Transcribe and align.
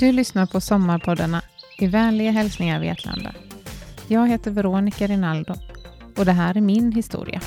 Du 0.00 0.12
lyssnar 0.12 0.46
på 0.46 0.60
Sommarpoddarna 0.60 1.42
i 1.78 1.86
vänliga 1.86 2.30
hälsningar 2.30 2.80
Vetlanda. 2.80 3.34
Jag 4.08 4.28
heter 4.28 4.50
Veronica 4.50 5.06
Rinaldo 5.06 5.54
och 6.16 6.24
det 6.24 6.32
här 6.32 6.56
är 6.56 6.60
min 6.60 6.92
historia. 6.92 7.40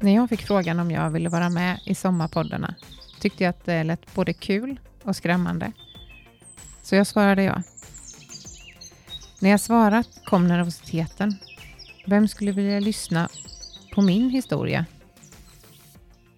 När 0.00 0.14
jag 0.14 0.28
fick 0.28 0.42
frågan 0.46 0.80
om 0.80 0.90
jag 0.90 1.10
ville 1.10 1.28
vara 1.28 1.50
med 1.50 1.80
i 1.84 1.94
Sommarpoddarna 1.94 2.74
tyckte 3.20 3.44
jag 3.44 3.50
att 3.50 3.64
det 3.64 3.84
lät 3.84 4.14
både 4.14 4.32
kul 4.32 4.80
och 5.02 5.16
skrämmande. 5.16 5.72
Så 6.82 6.94
jag 6.94 7.06
svarade 7.06 7.42
ja. 7.42 7.62
När 9.40 9.50
jag 9.50 9.60
svarat 9.60 10.08
kom 10.24 10.48
nervositeten. 10.48 11.38
Vem 12.08 12.28
skulle 12.28 12.52
vilja 12.52 12.80
lyssna 12.80 13.28
på 13.94 14.02
min 14.02 14.30
historia? 14.30 14.86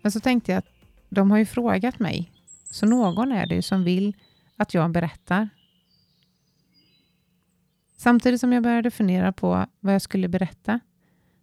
Men 0.03 0.13
så 0.13 0.21
tänkte 0.21 0.53
jag 0.53 0.59
att 0.59 0.69
de 1.09 1.31
har 1.31 1.39
ju 1.39 1.47
frågat 1.47 1.99
mig, 1.99 2.33
så 2.65 2.87
någon 2.87 3.33
är 3.33 3.47
det 3.47 3.55
ju 3.55 3.63
som 3.63 3.85
vill 3.85 4.17
att 4.57 4.75
jag 4.75 4.91
berättar. 4.91 5.49
Samtidigt 7.97 8.41
som 8.41 8.53
jag 8.53 8.63
började 8.63 8.91
fundera 8.91 9.33
på 9.33 9.67
vad 9.81 9.95
jag 9.95 10.03
skulle 10.03 10.29
berätta 10.29 10.81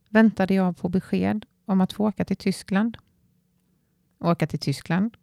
väntade 0.09 0.53
jag 0.53 0.77
på 0.77 0.89
besked 0.89 1.45
om 1.65 1.81
att 1.81 1.93
få 1.93 2.07
åka 2.07 2.25
till 2.25 2.37
Tyskland. 2.37 2.97
Åka 4.19 4.47
till 4.47 4.59
Tyskland? 4.59 5.17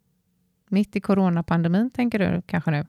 Mitt 0.67 0.95
i 0.95 1.01
coronapandemin, 1.01 1.91
tänker 1.91 2.19
du 2.19 2.41
kanske 2.41 2.71
nu? 2.71 2.85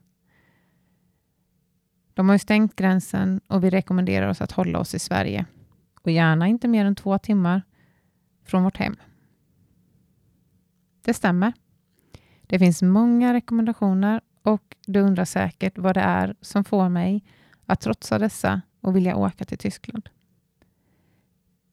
De 2.15 2.29
har 2.29 2.35
ju 2.35 2.39
stängt 2.39 2.77
gränsen 2.77 3.41
och 3.47 3.65
vi 3.65 3.71
rekommenderar 3.71 4.29
oss 4.29 4.41
att 4.41 4.53
hålla 4.53 4.79
oss 4.79 4.95
i 4.95 4.99
Sverige 4.99 5.47
och 6.05 6.11
gärna 6.11 6.49
inte 6.49 6.69
mer 6.69 6.85
än 6.85 6.95
två 6.95 7.19
timmar 7.19 7.63
från 8.45 8.65
vårt 8.65 8.77
hem. 8.77 8.97
Det 11.03 11.15
stämmer. 11.15 11.53
Det 12.43 12.59
finns 12.59 12.83
många 12.83 13.35
rekommendationer 13.35 14.21
och 14.43 14.77
du 14.87 15.01
undrar 15.01 15.25
säkert 15.25 15.79
vad 15.79 15.95
det 15.95 16.01
är 16.01 16.37
som 16.41 16.65
får 16.65 16.89
mig 16.89 17.25
att 17.67 17.81
trotsa 17.81 18.19
dessa 18.19 18.63
och 18.81 18.97
vilja 18.97 19.17
åka 19.17 19.45
till 19.45 19.59
Tyskland. 19.59 20.09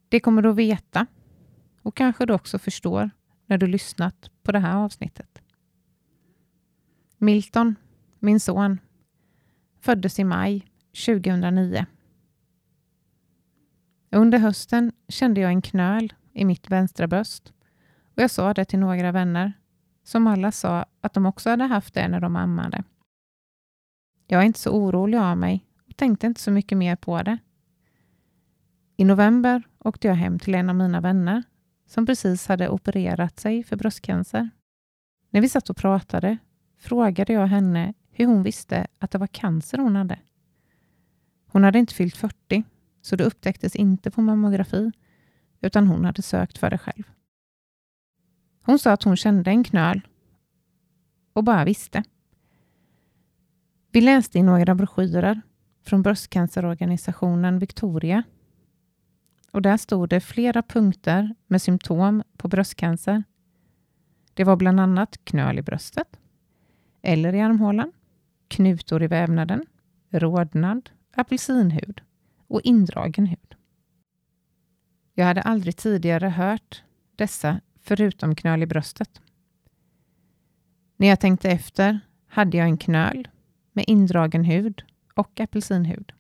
Det 0.10 0.20
kommer 0.20 0.42
du 0.42 0.50
att 0.50 0.56
veta 0.56 1.08
och 1.82 1.96
kanske 1.96 2.26
du 2.26 2.34
också 2.34 2.60
förstår 2.60 3.10
när 3.46 3.58
du 3.58 3.68
lyssnat 3.68 4.32
på 4.44 4.52
det 4.52 4.60
här 4.60 4.76
avsnittet. 4.76 5.42
Milton, 7.18 7.76
min 8.20 8.40
son, 8.40 8.80
föddes 9.80 10.20
i 10.20 10.24
maj 10.24 10.66
2009. 11.06 11.86
Under 14.12 14.40
hösten 14.40 14.92
kände 15.08 15.42
jag 15.42 15.52
en 15.52 15.62
knöl 15.62 16.14
i 16.34 16.46
mitt 16.46 16.70
vänstra 16.70 17.08
bröst 17.08 17.54
och 18.16 18.22
jag 18.22 18.32
sa 18.32 18.54
det 18.54 18.66
till 18.66 18.80
några 18.80 19.12
vänner 19.12 19.54
som 20.04 20.28
alla 20.28 20.52
sa 20.52 20.86
att 21.02 21.14
de 21.14 21.26
också 21.26 21.50
hade 21.50 21.64
haft 21.64 21.94
det 21.94 22.08
när 22.08 22.20
de 22.20 22.36
ammade. 22.36 22.84
Jag 24.28 24.42
är 24.42 24.46
inte 24.46 24.60
så 24.60 24.72
orolig 24.72 25.18
av 25.18 25.38
mig 25.38 25.66
och 25.88 25.98
tänkte 25.98 26.28
inte 26.28 26.42
så 26.42 26.52
mycket 26.52 26.78
mer 26.78 26.96
på 26.96 27.24
det. 27.24 27.38
I 28.98 29.06
november 29.06 29.64
åkte 29.80 30.08
jag 30.08 30.16
hem 30.16 30.40
till 30.40 30.56
en 30.56 30.70
av 30.70 30.76
mina 30.76 31.02
vänner 31.02 31.44
som 31.88 32.06
precis 32.06 32.48
hade 32.48 32.70
opererat 32.70 33.40
sig 33.40 33.64
för 33.64 33.76
bröstcancer. 33.76 34.50
När 35.30 35.42
vi 35.42 35.50
satt 35.50 35.70
och 35.70 35.78
pratade 35.78 36.38
frågade 36.78 37.34
jag 37.34 37.48
henne 37.48 37.94
hur 38.12 38.26
hon 38.26 38.44
visste 38.44 38.88
att 39.00 39.12
det 39.12 39.18
var 39.18 39.28
cancer 39.28 39.78
hon 39.78 39.96
hade. 39.96 40.20
Hon 41.48 41.64
hade 41.64 41.80
inte 41.80 41.94
fyllt 41.94 42.18
40, 42.18 42.64
så 43.02 43.16
det 43.16 43.24
upptäcktes 43.24 43.76
inte 43.76 44.12
på 44.12 44.22
mammografi, 44.22 44.92
utan 45.62 45.88
hon 45.88 46.06
hade 46.06 46.22
sökt 46.22 46.58
för 46.58 46.70
det 46.70 46.78
själv. 46.78 47.04
Hon 48.62 48.80
sa 48.80 48.92
att 48.92 49.04
hon 49.04 49.18
kände 49.18 49.52
en 49.52 49.64
knöl 49.64 50.02
och 51.34 51.44
bara 51.44 51.66
visste. 51.66 52.04
Vi 53.92 54.02
läste 54.02 54.40
i 54.40 54.44
några 54.44 54.76
broschyrer 54.76 55.42
från 55.84 56.02
bröstcancerorganisationen 56.02 57.60
Victoria. 57.60 58.24
Och 59.52 59.62
där 59.62 59.78
stod 59.78 60.10
det 60.10 60.20
flera 60.20 60.64
punkter 60.64 61.36
med 61.48 61.62
symptom 61.62 62.24
på 62.38 62.48
bröstcancer. 62.48 63.24
Det 64.34 64.44
var 64.44 64.56
bland 64.56 64.80
annat 64.80 65.26
knöl 65.26 65.60
i 65.60 65.62
bröstet 65.62 66.20
eller 67.02 67.34
i 67.34 67.42
armhålan, 67.42 67.92
knutor 68.48 69.04
i 69.04 69.08
vävnaden, 69.08 69.66
rodnad, 70.10 70.90
apelsinhud 71.16 72.02
och 72.52 72.62
indragen 72.64 73.26
hud. 73.26 73.56
Jag 75.14 75.26
hade 75.26 75.42
aldrig 75.42 75.78
tidigare 75.78 76.28
hört 76.28 76.84
dessa 77.16 77.62
förutom 77.80 78.36
knöl 78.36 78.64
i 78.64 78.66
bröstet. 78.66 79.22
När 80.98 81.08
jag 81.08 81.20
tänkte 81.20 81.50
efter 81.50 82.00
hade 82.28 82.58
jag 82.58 82.68
en 82.68 82.78
knöl 82.78 83.28
med 83.72 83.86
indragen 83.88 84.44
hud 84.44 84.84
och 85.16 85.40
apelsinhud. 85.40 86.14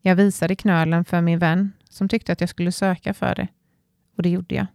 Jag 0.00 0.16
visade 0.16 0.56
knölen 0.56 1.04
för 1.04 1.20
min 1.20 1.38
vän 1.38 1.72
som 1.84 2.08
tyckte 2.08 2.32
att 2.32 2.40
jag 2.40 2.50
skulle 2.50 2.72
söka 2.72 3.14
för 3.14 3.34
det 3.34 3.48
och 4.16 4.22
det 4.22 4.28
gjorde 4.28 4.54
jag. 4.54 4.66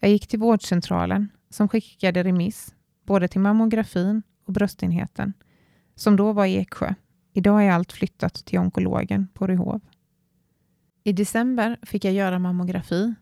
Jag 0.00 0.10
gick 0.10 0.26
till 0.26 0.38
vårdcentralen 0.38 1.28
som 1.50 1.68
skickade 1.68 2.22
remiss 2.22 2.74
både 3.02 3.28
till 3.28 3.40
mammografin 3.40 4.22
och 4.44 4.52
bröstenheten, 4.52 5.32
som 5.94 6.16
då 6.16 6.32
var 6.32 6.46
i 6.46 6.56
Eksjö. 6.56 6.94
Idag 7.32 7.64
är 7.64 7.70
allt 7.70 7.92
flyttat 7.92 8.34
till 8.34 8.58
onkologen 8.58 9.28
på 9.34 9.46
Ryhov. 9.46 9.80
I 11.04 11.12
december 11.12 11.78
fick 11.82 12.04
jag 12.04 12.14
göra 12.14 12.38
mammografi 12.38 13.14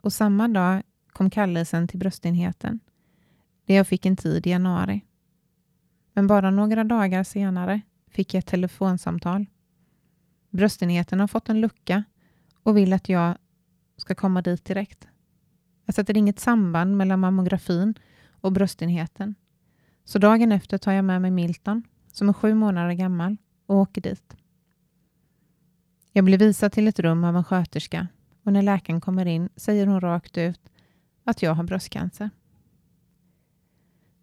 och 0.00 0.12
samma 0.12 0.48
dag 0.48 0.82
kom 1.12 1.30
kallelsen 1.30 1.88
till 1.88 1.98
bröstenheten, 1.98 2.80
där 3.66 3.74
jag 3.74 3.86
fick 3.86 4.06
en 4.06 4.16
tid 4.16 4.46
i 4.46 4.50
januari. 4.50 5.04
Men 6.12 6.26
bara 6.26 6.50
några 6.50 6.84
dagar 6.84 7.24
senare 7.24 7.80
fick 8.10 8.34
jag 8.34 8.38
ett 8.38 8.46
telefonsamtal. 8.46 9.46
Bröstenheten 10.50 11.20
har 11.20 11.26
fått 11.26 11.48
en 11.48 11.60
lucka 11.60 12.04
och 12.62 12.76
vill 12.76 12.92
att 12.92 13.08
jag 13.08 13.36
ska 13.96 14.14
komma 14.14 14.42
dit 14.42 14.64
direkt. 14.64 15.08
Jag 15.84 15.94
sätter 15.94 16.16
inget 16.16 16.40
samband 16.40 16.96
mellan 16.96 17.20
mammografin 17.20 17.94
och 18.40 18.52
bröstenheten. 18.52 19.34
Så 20.04 20.18
dagen 20.18 20.52
efter 20.52 20.78
tar 20.78 20.92
jag 20.92 21.04
med 21.04 21.22
mig 21.22 21.30
Milton, 21.30 21.82
som 22.12 22.28
är 22.28 22.32
sju 22.32 22.54
månader 22.54 22.92
gammal, 22.92 23.36
och 23.66 23.76
åker 23.76 24.00
dit. 24.00 24.36
Jag 26.12 26.24
blir 26.24 26.38
visad 26.38 26.72
till 26.72 26.88
ett 26.88 26.98
rum 26.98 27.24
av 27.24 27.36
en 27.36 27.44
sköterska 27.44 28.08
och 28.42 28.52
när 28.52 28.62
läkaren 28.62 29.00
kommer 29.00 29.26
in 29.26 29.48
säger 29.56 29.86
hon 29.86 30.00
rakt 30.00 30.38
ut 30.38 30.60
att 31.24 31.42
jag 31.42 31.54
har 31.54 31.64
bröstcancer. 31.64 32.30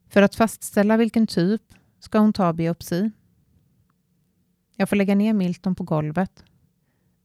För 0.07 0.22
att 0.22 0.35
fastställa 0.35 0.97
vilken 0.97 1.28
typ 1.28 1.62
ska 2.00 2.19
hon 2.19 2.34
ta 2.34 2.53
biopsi. 2.53 3.12
Jag 4.75 4.90
får 4.90 4.96
lägga 4.96 5.16
ner 5.16 5.34
Milton 5.34 5.75
på 5.75 5.84
golvet 5.84 6.44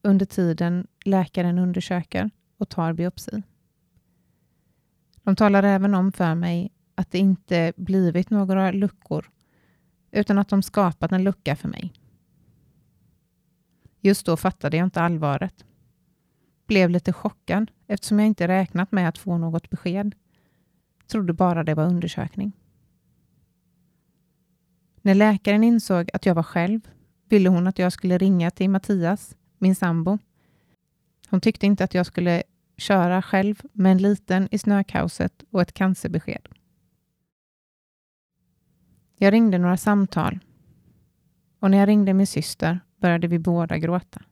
under 0.02 0.26
tiden 0.26 0.86
läkaren 1.04 1.58
undersöker 1.58 2.30
och 2.56 2.68
tar 2.68 2.92
biopsi. 2.92 3.42
De 5.22 5.36
talar 5.36 5.62
även 5.62 5.94
om 5.94 6.12
för 6.12 6.34
mig 6.34 6.72
att 6.94 7.10
det 7.10 7.18
inte 7.18 7.72
blivit 7.76 8.30
några 8.30 8.70
luckor, 8.70 9.30
utan 10.10 10.38
att 10.38 10.48
de 10.48 10.62
skapat 10.62 11.12
en 11.12 11.24
lucka 11.24 11.56
för 11.56 11.68
mig. 11.68 11.92
Just 14.00 14.26
då 14.26 14.36
fattade 14.36 14.76
jag 14.76 14.86
inte 14.86 15.00
allvaret. 15.00 15.64
Blev 16.66 16.90
lite 16.90 17.12
chockad 17.12 17.70
eftersom 17.86 18.18
jag 18.18 18.26
inte 18.26 18.48
räknat 18.48 18.92
med 18.92 19.08
att 19.08 19.18
få 19.18 19.38
något 19.38 19.70
besked. 19.70 20.14
Trodde 21.06 21.32
bara 21.32 21.64
det 21.64 21.74
var 21.74 21.84
undersökning. 21.86 22.52
När 25.02 25.14
läkaren 25.14 25.64
insåg 25.64 26.10
att 26.12 26.26
jag 26.26 26.34
var 26.34 26.42
själv 26.42 26.80
ville 27.28 27.48
hon 27.48 27.66
att 27.66 27.78
jag 27.78 27.92
skulle 27.92 28.18
ringa 28.18 28.50
till 28.50 28.70
Mattias, 28.70 29.36
min 29.58 29.74
sambo. 29.74 30.18
Hon 31.28 31.40
tyckte 31.40 31.66
inte 31.66 31.84
att 31.84 31.94
jag 31.94 32.06
skulle 32.06 32.42
köra 32.76 33.22
själv 33.22 33.60
med 33.72 33.92
en 33.92 33.98
liten 33.98 34.48
i 34.50 34.58
snökaoset 34.58 35.42
och 35.50 35.62
ett 35.62 35.72
cancerbesked. 35.72 36.48
Jag 39.16 39.32
ringde 39.32 39.58
några 39.58 39.76
samtal 39.76 40.38
och 41.60 41.70
när 41.70 41.78
jag 41.78 41.88
ringde 41.88 42.14
min 42.14 42.26
syster 42.26 42.80
började 42.96 43.28
vi 43.28 43.38
båda 43.38 43.78
gråta. 43.78 44.22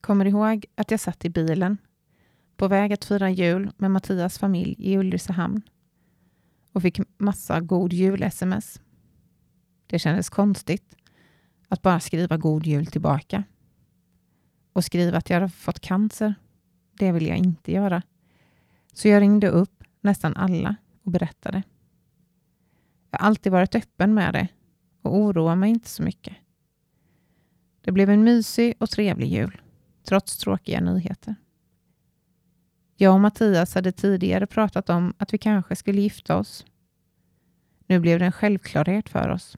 Kommer 0.00 0.24
ihåg 0.24 0.66
att 0.74 0.90
jag 0.90 1.00
satt 1.00 1.24
i 1.24 1.30
bilen 1.30 1.78
på 2.56 2.68
väg 2.68 2.92
att 2.92 3.04
fira 3.04 3.30
jul 3.30 3.70
med 3.76 3.90
Mattias 3.90 4.38
familj 4.38 4.76
i 4.78 4.98
Ulricehamn 4.98 5.62
och 6.72 6.82
fick 6.82 7.00
massa 7.18 7.60
god 7.60 7.92
jul-sms. 7.92 8.80
Det 9.86 9.98
kändes 9.98 10.28
konstigt 10.28 10.96
att 11.68 11.82
bara 11.82 12.00
skriva 12.00 12.36
god 12.36 12.66
jul 12.66 12.86
tillbaka 12.86 13.44
och 14.72 14.84
skriva 14.84 15.18
att 15.18 15.30
jag 15.30 15.36
hade 15.40 15.52
fått 15.52 15.80
cancer 15.80 16.34
det 16.98 17.12
vill 17.12 17.26
jag 17.26 17.36
inte 17.36 17.72
göra. 17.72 18.02
Så 18.92 19.08
jag 19.08 19.20
ringde 19.20 19.48
upp 19.48 19.84
nästan 20.00 20.36
alla 20.36 20.76
och 21.02 21.10
berättade. 21.10 21.62
Jag 23.10 23.18
har 23.18 23.26
alltid 23.26 23.52
varit 23.52 23.74
öppen 23.74 24.14
med 24.14 24.34
det 24.34 24.48
och 25.02 25.16
oroar 25.16 25.56
mig 25.56 25.70
inte 25.70 25.88
så 25.88 26.02
mycket. 26.02 26.36
Det 27.80 27.92
blev 27.92 28.10
en 28.10 28.24
mysig 28.24 28.74
och 28.78 28.90
trevlig 28.90 29.28
jul, 29.28 29.60
trots 30.04 30.38
tråkiga 30.38 30.80
nyheter. 30.80 31.34
Jag 32.96 33.14
och 33.14 33.20
Mattias 33.20 33.74
hade 33.74 33.92
tidigare 33.92 34.46
pratat 34.46 34.90
om 34.90 35.14
att 35.18 35.34
vi 35.34 35.38
kanske 35.38 35.76
skulle 35.76 36.00
gifta 36.00 36.36
oss. 36.36 36.66
Nu 37.86 38.00
blev 38.00 38.18
det 38.18 38.24
en 38.24 38.32
självklarhet 38.32 39.08
för 39.08 39.28
oss. 39.28 39.56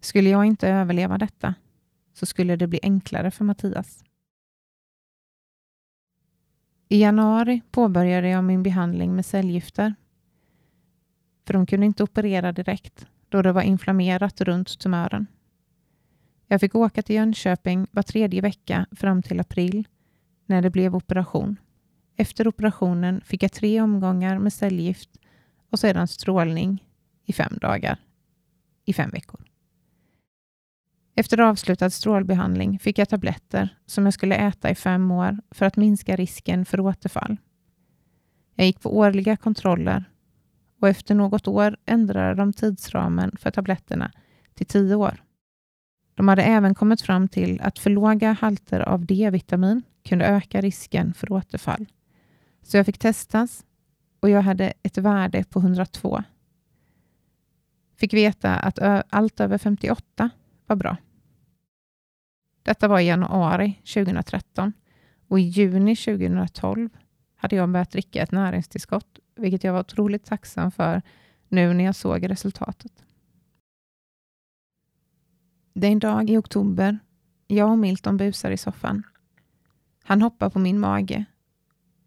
Skulle 0.00 0.30
jag 0.30 0.44
inte 0.44 0.68
överleva 0.68 1.18
detta 1.18 1.54
så 2.12 2.26
skulle 2.26 2.56
det 2.56 2.66
bli 2.66 2.80
enklare 2.82 3.30
för 3.30 3.44
Mattias. 3.44 4.04
I 6.88 7.00
januari 7.00 7.62
påbörjade 7.70 8.28
jag 8.28 8.44
min 8.44 8.62
behandling 8.62 9.16
med 9.16 9.26
cellgifter. 9.26 9.94
För 11.46 11.54
de 11.54 11.66
kunde 11.66 11.86
inte 11.86 12.02
operera 12.02 12.52
direkt 12.52 13.06
då 13.28 13.42
det 13.42 13.52
var 13.52 13.62
inflammerat 13.62 14.40
runt 14.40 14.78
tumören. 14.78 15.26
Jag 16.46 16.60
fick 16.60 16.74
åka 16.74 17.02
till 17.02 17.16
Jönköping 17.16 17.86
var 17.90 18.02
tredje 18.02 18.40
vecka 18.40 18.86
fram 18.92 19.22
till 19.22 19.40
april 19.40 19.88
när 20.46 20.62
det 20.62 20.70
blev 20.70 20.96
operation. 20.96 21.56
Efter 22.16 22.48
operationen 22.48 23.20
fick 23.20 23.42
jag 23.42 23.52
tre 23.52 23.80
omgångar 23.80 24.38
med 24.38 24.52
cellgift 24.52 25.10
och 25.70 25.78
sedan 25.78 26.08
strålning 26.08 26.84
i 27.24 27.32
fem 27.32 27.58
dagar 27.60 27.98
i 28.84 28.92
fem 28.92 29.10
veckor. 29.10 29.40
Efter 31.14 31.40
avslutad 31.40 31.90
strålbehandling 31.90 32.78
fick 32.78 32.98
jag 32.98 33.08
tabletter 33.08 33.78
som 33.86 34.04
jag 34.04 34.14
skulle 34.14 34.34
äta 34.34 34.70
i 34.70 34.74
fem 34.74 35.10
år 35.10 35.38
för 35.50 35.66
att 35.66 35.76
minska 35.76 36.16
risken 36.16 36.64
för 36.64 36.80
återfall. 36.80 37.36
Jag 38.54 38.66
gick 38.66 38.80
på 38.80 38.96
årliga 38.96 39.36
kontroller 39.36 40.04
och 40.80 40.88
efter 40.88 41.14
något 41.14 41.48
år 41.48 41.76
ändrade 41.86 42.34
de 42.34 42.52
tidsramen 42.52 43.36
för 43.38 43.50
tabletterna 43.50 44.12
till 44.54 44.66
tio 44.66 44.94
år. 44.94 45.25
De 46.16 46.28
hade 46.28 46.42
även 46.42 46.74
kommit 46.74 47.00
fram 47.00 47.28
till 47.28 47.60
att 47.60 47.78
för 47.78 47.90
låga 47.90 48.32
halter 48.32 48.80
av 48.80 49.06
D-vitamin 49.06 49.82
kunde 50.04 50.26
öka 50.26 50.60
risken 50.60 51.14
för 51.14 51.32
återfall. 51.32 51.86
Så 52.62 52.76
jag 52.76 52.86
fick 52.86 52.98
testas 52.98 53.64
och 54.20 54.30
jag 54.30 54.42
hade 54.42 54.72
ett 54.82 54.98
värde 54.98 55.44
på 55.44 55.58
102. 55.58 56.22
Fick 57.96 58.14
veta 58.14 58.54
att 58.54 58.78
allt 59.08 59.40
över 59.40 59.58
58 59.58 60.30
var 60.66 60.76
bra. 60.76 60.96
Detta 62.62 62.88
var 62.88 63.00
i 63.00 63.06
januari 63.06 63.80
2013 63.94 64.72
och 65.28 65.40
i 65.40 65.42
juni 65.42 65.96
2012 65.96 66.88
hade 67.36 67.56
jag 67.56 67.68
börjat 67.68 67.90
dricka 67.90 68.22
ett 68.22 68.32
näringstillskott, 68.32 69.18
vilket 69.36 69.64
jag 69.64 69.72
var 69.72 69.80
otroligt 69.80 70.24
tacksam 70.24 70.70
för 70.70 71.02
nu 71.48 71.74
när 71.74 71.84
jag 71.84 71.96
såg 71.96 72.30
resultatet. 72.30 73.05
Det 75.78 75.86
är 75.86 75.92
en 75.92 75.98
dag 75.98 76.30
i 76.30 76.36
oktober. 76.36 76.98
Jag 77.46 77.70
och 77.70 77.78
Milton 77.78 78.16
busar 78.16 78.50
i 78.50 78.56
soffan. 78.56 79.02
Han 80.04 80.22
hoppar 80.22 80.50
på 80.50 80.58
min 80.58 80.80
mage 80.80 81.24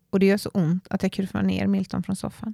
och 0.10 0.19
det 0.19 0.25
gör 0.25 0.38
så 0.38 0.50
ont 0.50 0.88
att 0.89 1.04
jag 1.04 1.12
kurvar 1.12 1.44
ner 1.44 1.68
Milton 1.68 2.04
från 2.04 2.16
soffan. 2.16 2.54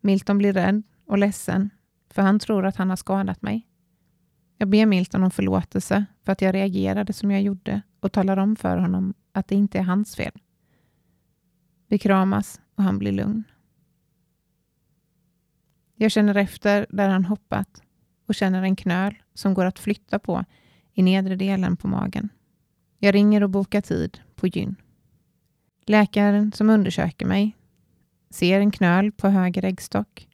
Milton 0.00 0.38
blir 0.38 0.52
rädd 0.52 0.82
och 1.06 1.18
ledsen 1.18 1.70
för 2.10 2.22
han 2.22 2.38
tror 2.38 2.66
att 2.66 2.76
han 2.76 2.90
har 2.90 2.96
skadat 2.96 3.42
mig. 3.42 3.66
Jag 4.56 4.68
ber 4.68 4.86
Milton 4.86 5.22
om 5.22 5.30
förlåtelse 5.30 6.06
för 6.22 6.32
att 6.32 6.42
jag 6.42 6.54
reagerade 6.54 7.12
som 7.12 7.30
jag 7.30 7.42
gjorde 7.42 7.82
och 8.00 8.12
talar 8.12 8.36
om 8.36 8.56
för 8.56 8.76
honom 8.76 9.14
att 9.32 9.48
det 9.48 9.54
inte 9.54 9.78
är 9.78 9.82
hans 9.82 10.16
fel. 10.16 10.40
Vi 11.86 11.98
kramas 11.98 12.60
och 12.74 12.84
han 12.84 12.98
blir 12.98 13.12
lugn. 13.12 13.44
Jag 15.94 16.10
känner 16.10 16.34
efter 16.34 16.86
där 16.90 17.08
han 17.08 17.24
hoppat 17.24 17.82
och 18.30 18.34
känner 18.34 18.62
en 18.62 18.76
knöl 18.76 19.14
som 19.34 19.54
går 19.54 19.64
att 19.64 19.78
flytta 19.78 20.18
på 20.18 20.44
i 20.92 21.02
nedre 21.02 21.36
delen 21.36 21.76
på 21.76 21.88
magen. 21.88 22.28
Jag 22.98 23.14
ringer 23.14 23.42
och 23.42 23.50
bokar 23.50 23.80
tid 23.80 24.20
på 24.34 24.46
gyn. 24.46 24.76
Läkaren 25.86 26.52
som 26.52 26.70
undersöker 26.70 27.26
mig 27.26 27.56
ser 28.30 28.60
en 28.60 28.70
knöl 28.70 29.12
på 29.12 29.28
höger 29.28 29.64
äggstock. 29.64 30.28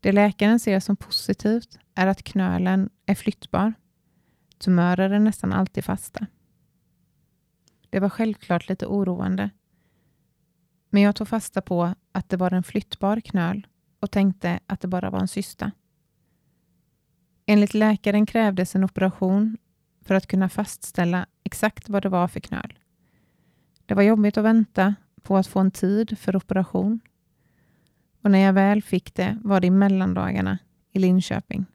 Det 0.00 0.12
läkaren 0.12 0.60
ser 0.60 0.80
som 0.80 0.96
positivt 0.96 1.78
är 1.94 2.06
att 2.06 2.22
knölen 2.22 2.90
är 3.06 3.14
flyttbar. 3.14 3.74
Tumörer 4.58 5.10
är 5.10 5.20
nästan 5.20 5.52
alltid 5.52 5.84
fasta. 5.84 6.26
Det 7.90 8.00
var 8.00 8.08
självklart 8.08 8.68
lite 8.68 8.86
oroande. 8.86 9.50
Men 10.90 11.02
jag 11.02 11.16
tog 11.16 11.28
fasta 11.28 11.62
på 11.62 11.94
att 12.12 12.28
det 12.28 12.36
var 12.36 12.50
en 12.50 12.62
flyttbar 12.62 13.20
knöl 13.20 13.66
och 14.00 14.10
tänkte 14.10 14.60
att 14.66 14.80
det 14.80 14.88
bara 14.88 15.10
var 15.10 15.20
en 15.20 15.28
cysta. 15.28 15.72
Enligt 17.46 17.74
läkaren 17.74 18.26
krävdes 18.26 18.74
en 18.74 18.84
operation 18.84 19.56
för 20.00 20.14
att 20.14 20.26
kunna 20.26 20.48
fastställa 20.48 21.26
exakt 21.44 21.88
vad 21.88 22.02
det 22.02 22.08
var 22.08 22.28
för 22.28 22.40
knöl. 22.40 22.78
Det 23.86 23.94
var 23.94 24.02
jobbigt 24.02 24.36
att 24.36 24.44
vänta 24.44 24.94
på 25.22 25.36
att 25.36 25.46
få 25.46 25.60
en 25.60 25.70
tid 25.70 26.18
för 26.18 26.36
operation. 26.36 27.00
Och 28.22 28.30
när 28.30 28.38
jag 28.38 28.52
väl 28.52 28.82
fick 28.82 29.14
det 29.14 29.38
var 29.42 29.60
det 29.60 29.66
i 29.66 29.70
mellandagarna 29.70 30.58
i 30.92 30.98
Linköping. 30.98 31.66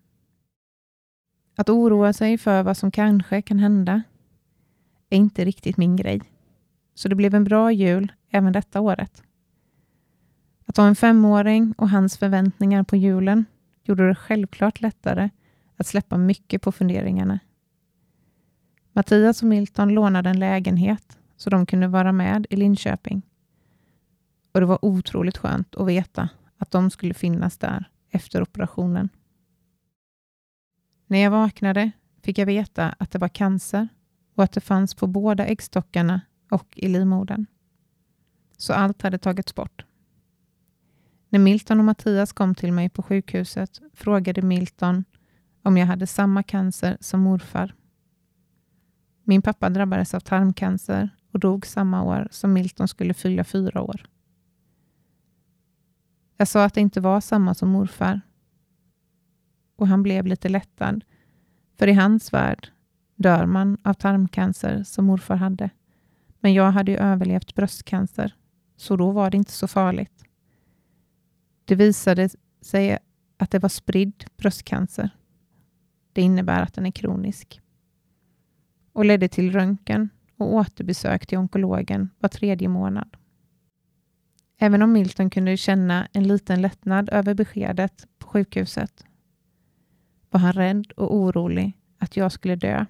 Att 1.55 1.69
oroa 1.69 2.13
sig 2.13 2.37
för 2.37 2.63
vad 2.63 2.77
som 2.77 2.91
kanske 2.91 3.41
kan 3.41 3.59
hända 3.59 4.03
är 5.09 5.17
inte 5.17 5.45
riktigt 5.45 5.77
min 5.77 5.95
grej. 5.95 6.21
Så 6.95 7.09
det 7.09 7.15
blev 7.15 7.35
en 7.35 7.43
bra 7.43 7.71
jul 7.71 8.11
även 8.29 8.53
detta 8.53 8.81
året. 8.81 9.23
Att 10.65 10.77
ha 10.77 10.87
en 10.87 10.95
femåring 10.95 11.73
och 11.77 11.89
hans 11.89 12.17
förväntningar 12.17 12.83
på 12.83 12.95
julen 12.95 13.45
gjorde 13.83 14.07
det 14.07 14.15
självklart 14.15 14.81
lättare 14.81 15.29
att 15.81 15.87
släppa 15.87 16.17
mycket 16.17 16.61
på 16.61 16.71
funderingarna. 16.71 17.39
Mattias 18.93 19.41
och 19.41 19.47
Milton 19.47 19.89
lånade 19.89 20.29
en 20.29 20.39
lägenhet 20.39 21.19
så 21.37 21.49
de 21.49 21.65
kunde 21.65 21.87
vara 21.87 22.11
med 22.11 22.47
i 22.49 22.55
Linköping. 22.55 23.21
Och 24.51 24.59
det 24.59 24.65
var 24.65 24.85
otroligt 24.85 25.37
skönt 25.37 25.75
att 25.75 25.87
veta 25.87 26.29
att 26.57 26.71
de 26.71 26.89
skulle 26.89 27.13
finnas 27.13 27.57
där 27.57 27.89
efter 28.09 28.41
operationen. 28.41 29.09
När 31.07 31.19
jag 31.19 31.31
vaknade 31.31 31.91
fick 32.21 32.37
jag 32.37 32.45
veta 32.45 32.95
att 32.99 33.11
det 33.11 33.19
var 33.19 33.27
cancer 33.27 33.87
och 34.35 34.43
att 34.43 34.51
det 34.51 34.61
fanns 34.61 34.95
på 34.95 35.07
båda 35.07 35.45
äggstockarna 35.45 36.21
och 36.51 36.73
i 36.75 36.87
livmodern. 36.87 37.45
Så 38.57 38.73
allt 38.73 39.01
hade 39.01 39.17
tagits 39.17 39.55
bort. 39.55 39.85
När 41.29 41.39
Milton 41.39 41.79
och 41.79 41.85
Mattias 41.85 42.33
kom 42.33 42.55
till 42.55 42.73
mig 42.73 42.89
på 42.89 43.03
sjukhuset 43.03 43.81
frågade 43.93 44.41
Milton 44.41 45.03
om 45.63 45.77
jag 45.77 45.87
hade 45.87 46.07
samma 46.07 46.43
cancer 46.43 46.97
som 46.99 47.21
morfar. 47.21 47.75
Min 49.23 49.41
pappa 49.41 49.69
drabbades 49.69 50.13
av 50.13 50.19
tarmcancer 50.19 51.09
och 51.31 51.39
dog 51.39 51.65
samma 51.65 52.03
år 52.03 52.27
som 52.31 52.53
Milton 52.53 52.87
skulle 52.87 53.13
fylla 53.13 53.43
fyra 53.43 53.81
år. 53.81 54.05
Jag 56.37 56.47
sa 56.47 56.65
att 56.65 56.73
det 56.73 56.81
inte 56.81 57.01
var 57.01 57.21
samma 57.21 57.53
som 57.53 57.69
morfar 57.69 58.21
och 59.75 59.87
han 59.87 60.03
blev 60.03 60.27
lite 60.27 60.49
lättad, 60.49 61.03
för 61.77 61.87
i 61.87 61.93
hans 61.93 62.33
värld 62.33 62.67
dör 63.15 63.45
man 63.45 63.77
av 63.83 63.93
tarmcancer 63.93 64.83
som 64.83 65.05
morfar 65.05 65.35
hade. 65.35 65.69
Men 66.39 66.53
jag 66.53 66.71
hade 66.71 66.91
ju 66.91 66.97
överlevt 66.97 67.55
bröstcancer, 67.55 68.35
så 68.75 68.95
då 68.95 69.11
var 69.11 69.29
det 69.29 69.37
inte 69.37 69.51
så 69.51 69.67
farligt. 69.67 70.23
Det 71.65 71.75
visade 71.75 72.29
sig 72.61 72.97
att 73.37 73.51
det 73.51 73.59
var 73.59 73.69
spridd 73.69 74.25
bröstcancer. 74.37 75.09
Det 76.13 76.21
innebär 76.21 76.61
att 76.61 76.73
den 76.73 76.85
är 76.85 76.91
kronisk. 76.91 77.61
Och 78.93 79.05
ledde 79.05 79.27
till 79.27 79.51
röntgen 79.51 80.09
och 80.37 80.53
återbesök 80.53 81.27
till 81.27 81.37
onkologen 81.37 82.09
var 82.19 82.29
tredje 82.29 82.67
månad. 82.67 83.17
Även 84.57 84.81
om 84.81 84.91
Milton 84.91 85.29
kunde 85.29 85.57
känna 85.57 86.07
en 86.13 86.27
liten 86.27 86.61
lättnad 86.61 87.09
över 87.09 87.33
beskedet 87.33 88.07
på 88.17 88.27
sjukhuset 88.27 89.05
var 90.29 90.39
han 90.39 90.53
rädd 90.53 90.91
och 90.91 91.15
orolig 91.15 91.77
att 91.97 92.17
jag 92.17 92.31
skulle 92.31 92.55
dö. 92.55 92.85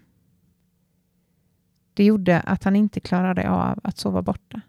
Det 1.93 2.03
gjorde 2.03 2.39
att 2.39 2.63
han 2.63 2.75
inte 2.75 2.99
klarade 2.99 3.49
av 3.49 3.79
att 3.83 3.97
sova 3.97 4.21
borta. 4.21 4.61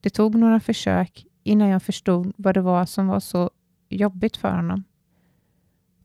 Det 0.00 0.10
tog 0.10 0.34
några 0.34 0.60
försök 0.60 1.26
innan 1.42 1.68
jag 1.68 1.82
förstod 1.82 2.32
vad 2.36 2.54
det 2.54 2.60
var 2.60 2.86
som 2.86 3.06
var 3.06 3.20
så 3.20 3.50
jobbigt 3.88 4.36
för 4.36 4.56
honom. 4.56 4.84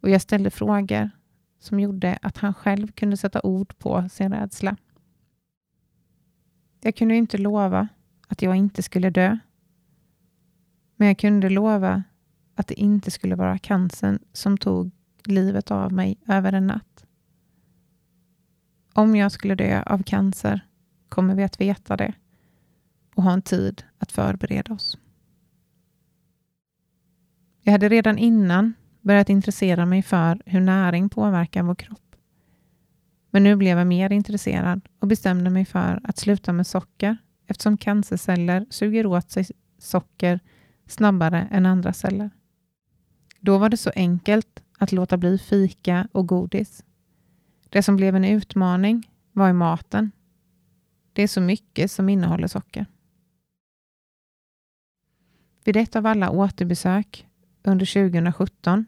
Och 0.02 0.10
jag 0.10 0.22
ställde 0.22 0.50
frågor 0.50 1.10
som 1.60 1.80
gjorde 1.80 2.20
att 2.22 2.38
han 2.38 2.54
själv 2.54 2.92
kunde 2.92 3.18
sätta 3.18 3.42
ord 3.42 3.78
på 3.78 4.10
sin 4.10 4.34
rädsla. 4.34 4.78
Jag 6.82 6.96
kunde 6.96 7.16
inte 7.16 7.38
lova 7.38 7.88
att 8.28 8.42
jag 8.42 8.56
inte 8.56 8.84
skulle 8.84 9.10
dö. 9.10 9.38
Men 10.96 11.08
jag 11.08 11.18
kunde 11.18 11.50
lova 11.50 12.04
att 12.56 12.68
det 12.68 12.80
inte 12.80 13.12
skulle 13.12 13.36
vara 13.36 13.58
cancern 13.58 14.20
som 14.34 14.58
tog 14.58 14.92
livet 15.24 15.72
av 15.72 15.94
mig 15.94 16.18
över 16.28 16.54
en 16.54 16.68
natt. 16.68 17.06
Om 18.94 19.16
jag 19.16 19.32
skulle 19.32 19.56
dö 19.56 19.84
av 19.86 20.04
cancer 20.04 20.68
kommer 21.10 21.36
vi 21.36 21.44
att 21.44 21.62
veta 21.62 21.98
det 21.98 22.14
och 23.16 23.24
ha 23.24 23.34
en 23.34 23.42
tid 23.42 23.84
att 23.98 24.12
förbereda 24.12 24.74
oss. 24.74 24.98
Jag 27.62 27.72
hade 27.72 27.90
redan 27.90 28.18
innan 28.18 28.74
börjat 29.02 29.30
intressera 29.30 29.86
mig 29.86 30.02
för 30.02 30.42
hur 30.46 30.62
näring 30.62 31.10
påverkar 31.10 31.64
vår 31.64 31.76
kropp. 31.76 32.16
Men 33.32 33.44
nu 33.44 33.56
blev 33.56 33.78
jag 33.78 33.88
mer 33.88 34.12
intresserad 34.12 34.82
och 35.00 35.08
bestämde 35.08 35.50
mig 35.50 35.66
för 35.66 36.02
att 36.04 36.18
sluta 36.18 36.54
med 36.54 36.68
socker 36.68 37.18
eftersom 37.48 37.78
cancerceller 37.78 38.66
suger 38.70 39.06
åt 39.06 39.32
sig 39.32 39.46
socker 39.78 40.40
snabbare 40.88 41.48
än 41.52 41.66
andra 41.66 41.94
celler. 41.94 42.30
Då 43.40 43.58
var 43.58 43.70
det 43.70 43.78
så 43.78 43.92
enkelt 43.96 44.64
att 44.80 44.92
låta 44.92 45.18
bli 45.18 45.38
fika 45.38 46.08
och 46.12 46.28
godis. 46.28 46.84
Det 47.70 47.84
som 47.84 47.96
blev 47.96 48.16
en 48.16 48.26
utmaning 48.26 49.12
var 49.32 49.50
i 49.50 49.54
maten. 49.54 50.12
Det 51.14 51.24
är 51.24 51.28
så 51.28 51.42
mycket 51.42 51.92
som 51.92 52.10
innehåller 52.10 52.48
socker. 52.48 52.86
Vid 55.64 55.78
ett 55.78 55.96
av 55.96 56.06
alla 56.06 56.30
återbesök 56.30 57.29
under 57.70 58.10
2017 58.10 58.86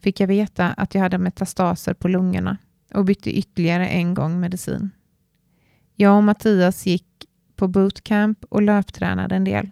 fick 0.00 0.20
jag 0.20 0.26
veta 0.26 0.66
att 0.72 0.94
jag 0.94 1.02
hade 1.02 1.18
metastaser 1.18 1.94
på 1.94 2.08
lungorna 2.08 2.56
och 2.94 3.04
bytte 3.04 3.38
ytterligare 3.38 3.88
en 3.88 4.14
gång 4.14 4.40
medicin. 4.40 4.90
Jag 5.94 6.16
och 6.16 6.24
Mattias 6.24 6.86
gick 6.86 7.06
på 7.56 7.68
bootcamp 7.68 8.44
och 8.44 8.62
löptränade 8.62 9.36
en 9.36 9.44
del. 9.44 9.70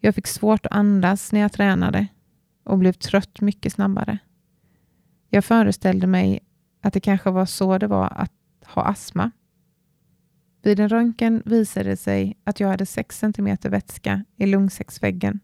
Jag 0.00 0.14
fick 0.14 0.26
svårt 0.26 0.66
att 0.66 0.72
andas 0.72 1.32
när 1.32 1.40
jag 1.40 1.52
tränade 1.52 2.06
och 2.64 2.78
blev 2.78 2.92
trött 2.92 3.40
mycket 3.40 3.72
snabbare. 3.72 4.18
Jag 5.28 5.44
föreställde 5.44 6.06
mig 6.06 6.40
att 6.82 6.92
det 6.92 7.00
kanske 7.00 7.30
var 7.30 7.46
så 7.46 7.78
det 7.78 7.86
var 7.86 8.12
att 8.16 8.32
ha 8.66 8.84
astma. 8.84 9.30
Vid 10.62 10.80
en 10.80 10.88
röntgen 10.88 11.42
visade 11.44 11.90
det 11.90 11.96
sig 11.96 12.36
att 12.44 12.60
jag 12.60 12.68
hade 12.68 12.86
6 12.86 13.18
cm 13.18 13.56
vätska 13.62 14.24
i 14.36 14.46
lungsäcksväggen. 14.46 15.40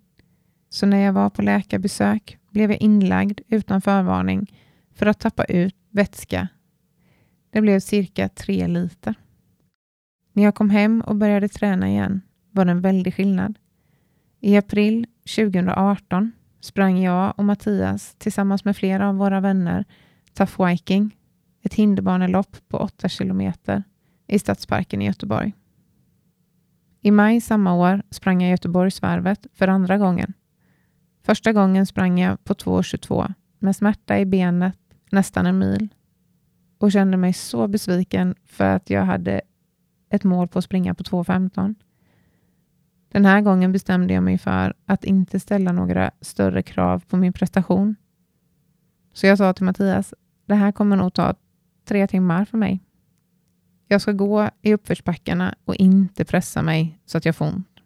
Så 0.73 0.87
när 0.87 0.99
jag 0.99 1.13
var 1.13 1.31
på 1.31 1.43
läkarbesök 1.43 2.39
blev 2.51 2.71
jag 2.71 2.81
inlagd 2.81 3.41
utan 3.49 3.81
förvarning 3.81 4.53
för 4.95 5.07
att 5.07 5.21
tappa 5.21 5.45
ut 5.45 5.77
vätska. 5.91 6.49
Det 7.51 7.61
blev 7.61 7.81
cirka 7.81 8.29
tre 8.29 8.67
liter. 8.67 9.15
När 10.33 10.43
jag 10.43 10.55
kom 10.55 10.71
hem 10.71 11.01
och 11.01 11.17
började 11.17 11.49
träna 11.49 11.89
igen 11.89 12.21
var 12.51 12.65
det 12.65 12.71
en 12.71 12.81
väldig 12.81 13.15
skillnad. 13.15 13.59
I 14.41 14.57
april 14.57 15.07
2018 15.37 16.33
sprang 16.61 16.99
jag 16.99 17.35
och 17.37 17.45
Mattias 17.45 18.15
tillsammans 18.19 18.65
med 18.65 18.77
flera 18.77 19.09
av 19.09 19.17
våra 19.17 19.41
vänner 19.41 19.85
Tough 20.35 20.67
Viking, 20.67 21.17
ett 21.63 21.75
hinderbanelopp 21.75 22.57
på 22.69 22.79
8 22.79 23.09
kilometer 23.09 23.83
i 24.27 24.39
Stadsparken 24.39 25.03
i 25.03 25.07
Göteborg. 25.07 25.53
I 27.01 27.11
maj 27.11 27.41
samma 27.41 27.75
år 27.75 28.03
sprang 28.11 28.43
jag 28.43 28.51
Göteborgsvarvet 28.51 29.47
för 29.55 29.69
andra 29.69 29.99
gången. 29.99 30.33
Första 31.31 31.53
gången 31.53 31.87
sprang 31.87 32.21
jag 32.21 32.45
på 32.45 32.55
2.22 32.55 33.35
med 33.59 33.77
smärta 33.77 34.19
i 34.19 34.27
benet 34.27 34.79
nästan 35.11 35.47
en 35.47 35.59
mil 35.59 35.89
och 36.79 36.93
kände 36.93 37.17
mig 37.17 37.33
så 37.33 37.69
besviken 37.69 38.35
för 38.45 38.65
att 38.65 38.91
jag 38.91 39.03
hade 39.03 39.41
ett 40.09 40.25
mål 40.25 40.49
på 40.49 40.59
att 40.59 40.65
springa 40.65 40.95
på 40.95 41.03
2.15. 41.03 41.75
Den 43.09 43.25
här 43.25 43.41
gången 43.41 43.73
bestämde 43.73 44.15
jag 44.15 44.23
mig 44.23 44.39
för 44.39 44.75
att 44.87 45.05
inte 45.05 45.41
ställa 45.41 45.73
några 45.73 46.11
större 46.21 46.63
krav 46.63 47.05
på 47.09 47.17
min 47.17 47.33
prestation. 47.33 47.97
Så 49.13 49.27
jag 49.27 49.39
sa 49.39 49.53
till 49.53 49.65
Mattias, 49.65 50.15
det 50.47 50.55
här 50.55 50.73
kommer 50.73 50.97
nog 50.97 51.15
ta 51.15 51.35
tre 51.85 52.07
timmar 52.07 52.45
för 52.45 52.59
mig. 52.59 52.81
Jag 53.89 54.01
ska 54.01 54.13
gå 54.13 54.51
i 54.63 54.75
uppförsbackarna 54.75 55.55
och 55.65 55.77
inte 55.77 56.25
pressa 56.25 56.63
mig 56.63 56.99
så 57.07 57.19
att 57.19 57.25
jag 57.25 57.37
får 57.37 57.47
ont. 57.47 57.81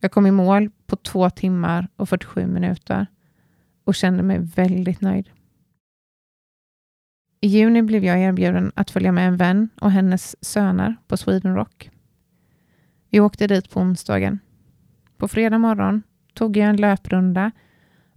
Jag 0.00 0.12
kom 0.12 0.26
i 0.26 0.30
mål 0.30 0.70
på 0.86 0.96
två 0.96 1.30
timmar 1.30 1.88
och 1.96 2.08
47 2.08 2.46
minuter 2.46 3.06
och 3.84 3.94
kände 3.94 4.22
mig 4.22 4.38
väldigt 4.38 5.00
nöjd. 5.00 5.30
I 7.40 7.46
juni 7.48 7.82
blev 7.82 8.04
jag 8.04 8.20
erbjuden 8.20 8.72
att 8.74 8.90
följa 8.90 9.12
med 9.12 9.28
en 9.28 9.36
vän 9.36 9.68
och 9.80 9.90
hennes 9.90 10.44
söner 10.44 10.96
på 11.08 11.16
Sweden 11.16 11.54
Rock. 11.54 11.90
Vi 13.10 13.20
åkte 13.20 13.46
dit 13.46 13.70
på 13.70 13.80
onsdagen. 13.80 14.38
På 15.16 15.28
fredag 15.28 15.58
morgon 15.58 16.02
tog 16.34 16.56
jag 16.56 16.68
en 16.68 16.76
löprunda 16.76 17.50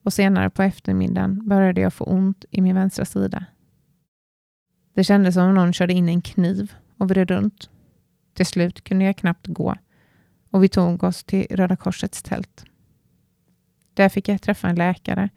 och 0.04 0.14
senare 0.14 0.50
på 0.50 0.64
eftermiddagen 0.64 1.48
började 1.48 1.82
jag 1.82 1.94
få 1.94 2.06
ont 2.06 2.46
i 2.52 2.62
min 2.62 2.76
vänstra 2.76 3.06
sida. 3.06 3.46
Det 4.94 5.04
kändes 5.04 5.34
som 5.34 5.48
om 5.48 5.54
någon 5.54 5.74
körde 5.74 5.94
in 5.94 6.10
en 6.10 6.22
kniv 6.22 6.74
och 6.98 7.10
vred 7.10 7.32
runt. 7.32 7.70
Till 8.34 8.46
slut 8.46 8.84
kunde 8.84 9.06
jag 9.06 9.18
knappt 9.18 9.48
gå 9.48 9.76
och 10.50 10.64
vi 10.64 10.70
tog 10.70 11.04
oss 11.04 11.24
till 11.24 11.48
Röda 11.50 11.76
Korsets 11.76 12.24
tält. 12.24 12.66
Där 13.94 14.10
fick 14.10 14.28
jag 14.28 14.42
träffa 14.42 14.70
en 14.70 14.76
läkare 14.76 15.30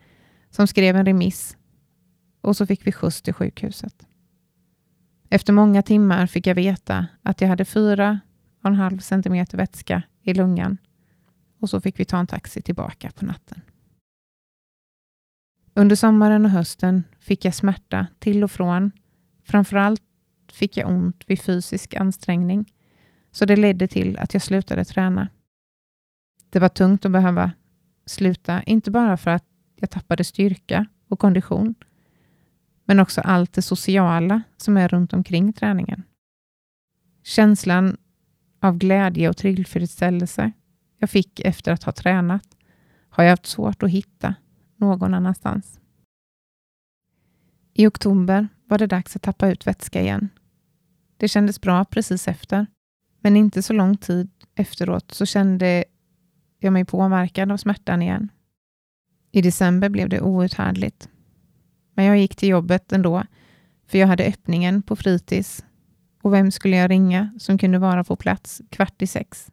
som 0.51 0.67
skrev 0.67 0.97
en 0.97 1.07
remiss 1.07 1.57
och 2.41 2.57
så 2.57 2.67
fick 2.67 2.87
vi 2.87 2.93
skjuts 2.93 3.23
till 3.23 3.35
sjukhuset. 3.35 4.07
Efter 5.29 5.53
många 5.53 5.83
timmar 5.83 6.27
fick 6.27 6.47
jag 6.47 6.55
veta 6.55 7.07
att 7.23 7.41
jag 7.41 7.49
hade 7.49 7.65
4,5 7.65 8.99
centimeter 8.99 9.57
vätska 9.57 10.03
i 10.23 10.35
lungan 10.35 10.79
och 11.59 11.71
så 11.71 11.81
fick 11.81 12.01
vi 12.01 12.05
ta 12.05 12.19
en 12.19 12.27
taxi 12.27 12.63
tillbaka 12.63 13.11
på 13.11 13.25
natten. 13.25 13.61
Under 15.75 15.97
sommaren 15.97 16.45
och 16.45 16.51
hösten 16.51 17.05
fick 17.19 17.45
jag 17.45 17.55
smärta 17.55 18.07
till 18.19 18.45
och 18.45 18.51
från. 18.51 18.93
Framförallt 19.45 20.03
fick 20.53 20.77
jag 20.77 20.91
ont 20.91 21.25
vid 21.27 21.41
fysisk 21.41 21.95
ansträngning, 21.95 22.73
så 23.33 23.45
det 23.45 23.57
ledde 23.57 23.89
till 23.89 24.19
att 24.19 24.35
jag 24.35 24.43
slutade 24.43 24.85
träna. 24.85 25.29
Det 26.51 26.59
var 26.59 26.69
tungt 26.69 27.05
att 27.05 27.13
behöva 27.13 27.53
sluta, 28.07 28.63
inte 28.63 28.91
bara 28.91 29.17
för 29.17 29.31
att 29.31 29.45
jag 29.77 29.91
tappade 29.91 30.25
styrka 30.25 30.87
och 31.09 31.19
kondition, 31.19 31.75
men 32.85 33.01
också 33.01 33.21
allt 33.21 33.53
det 33.53 33.63
sociala 33.63 34.43
som 34.57 34.77
är 34.77 34.89
runt 34.89 35.13
omkring 35.13 35.53
träningen. 35.53 36.03
Känslan 37.23 37.97
av 38.61 38.79
glädje 38.79 39.29
och 39.29 39.37
tillfredsställelse 39.37 40.53
jag 40.99 41.11
fick 41.11 41.41
efter 41.41 41.73
att 41.73 41.83
ha 41.83 41.93
tränat 41.93 42.57
har 43.09 43.25
jag 43.25 43.31
haft 43.31 43.47
svårt 43.47 43.83
att 43.83 43.91
hitta 43.91 44.35
någon 44.77 45.15
annanstans. 45.15 45.81
I 47.75 47.87
oktober 47.87 48.49
var 48.67 48.79
det 48.79 48.87
dags 48.87 49.17
att 49.17 49.23
tappa 49.23 49.49
ut 49.49 49.67
vätska 49.67 50.01
igen. 50.01 50.29
Det 51.17 51.29
kändes 51.29 51.61
bra 51.61 51.85
precis 51.85 52.29
efter, 52.29 52.67
men 53.23 53.37
inte 53.37 53.63
så 53.63 53.73
lång 53.73 53.97
tid 53.97 54.31
efteråt 54.55 55.13
så 55.13 55.27
kände 55.27 55.85
jag 56.59 56.73
mig 56.73 56.85
påverkad 56.85 57.53
av 57.53 57.57
smärtan 57.57 58.03
igen. 58.03 58.29
I 59.31 59.43
december 59.43 59.89
blev 59.89 60.09
det 60.09 60.21
outhärdligt. 60.21 61.09
Men 61.95 62.05
jag 62.05 62.19
gick 62.19 62.37
till 62.37 62.49
jobbet 62.49 62.93
ändå, 62.93 63.25
för 63.87 63.99
jag 63.99 64.07
hade 64.07 64.25
öppningen 64.25 64.83
på 64.83 64.97
fritids 64.97 65.65
och 66.23 66.35
vem 66.35 66.51
skulle 66.51 66.77
jag 66.77 66.91
ringa 66.91 67.35
som 67.39 67.59
kunde 67.59 67.79
vara 67.79 68.05
på 68.05 68.17
plats 68.17 68.63
kvart 68.71 69.03
i 69.03 69.07
sex? 69.07 69.51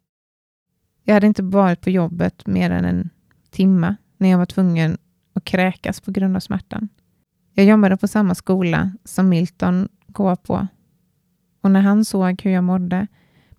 Jag 1.04 1.14
hade 1.14 1.28
inte 1.28 1.44
varit 1.44 1.82
på 1.82 1.90
jobbet 1.90 2.48
mer 2.48 2.72
än 2.72 2.86
en 2.86 3.10
timme 3.50 3.96
när 4.18 4.30
jag 4.30 4.38
var 4.38 4.46
tvungen 4.46 4.98
att 5.34 5.44
kräkas 5.44 6.02
på 6.02 6.12
grund 6.12 6.36
av 6.36 6.40
smärtan. 6.40 6.90
Jag 7.54 7.66
jobbade 7.66 7.98
på 7.98 8.08
samma 8.08 8.36
skola 8.36 8.92
som 9.04 9.30
Milton 9.30 9.90
går 10.08 10.36
på 10.36 10.68
och 11.62 11.72
när 11.72 11.82
han 11.82 12.06
såg 12.06 12.42
hur 12.42 12.52
jag 12.52 12.64
mådde 12.64 13.08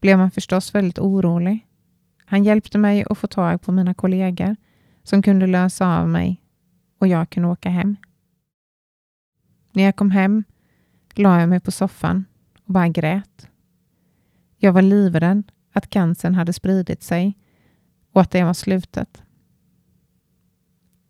blev 0.01 0.19
han 0.19 0.31
förstås 0.31 0.75
väldigt 0.75 0.99
orolig. 0.99 1.67
Han 2.25 2.45
hjälpte 2.45 2.79
mig 2.79 3.05
att 3.11 3.19
få 3.19 3.27
tag 3.27 3.63
på 3.63 3.73
mina 3.73 3.95
kollegor 3.95 4.57
som 5.03 5.23
kunde 5.23 5.47
lösa 5.47 5.99
av 5.99 6.09
mig 6.09 6.43
och 6.99 7.09
jag 7.09 7.31
kunde 7.31 7.49
åka 7.49 7.69
hem. 7.69 7.97
När 9.73 9.83
jag 9.83 9.97
kom 9.97 10.11
hem 10.11 10.45
la 11.15 11.41
jag 11.41 11.49
mig 11.49 11.61
på 11.61 11.71
soffan 11.71 12.25
och 12.65 12.73
bara 12.73 12.89
grät. 12.89 13.49
Jag 14.57 14.73
var 14.73 14.83
livrädd 14.83 15.53
att 15.73 15.91
cancern 15.91 16.35
hade 16.35 16.53
spridit 16.53 17.03
sig 17.03 17.39
och 18.13 18.21
att 18.21 18.31
det 18.31 18.45
var 18.45 18.55
slutet. 18.55 19.23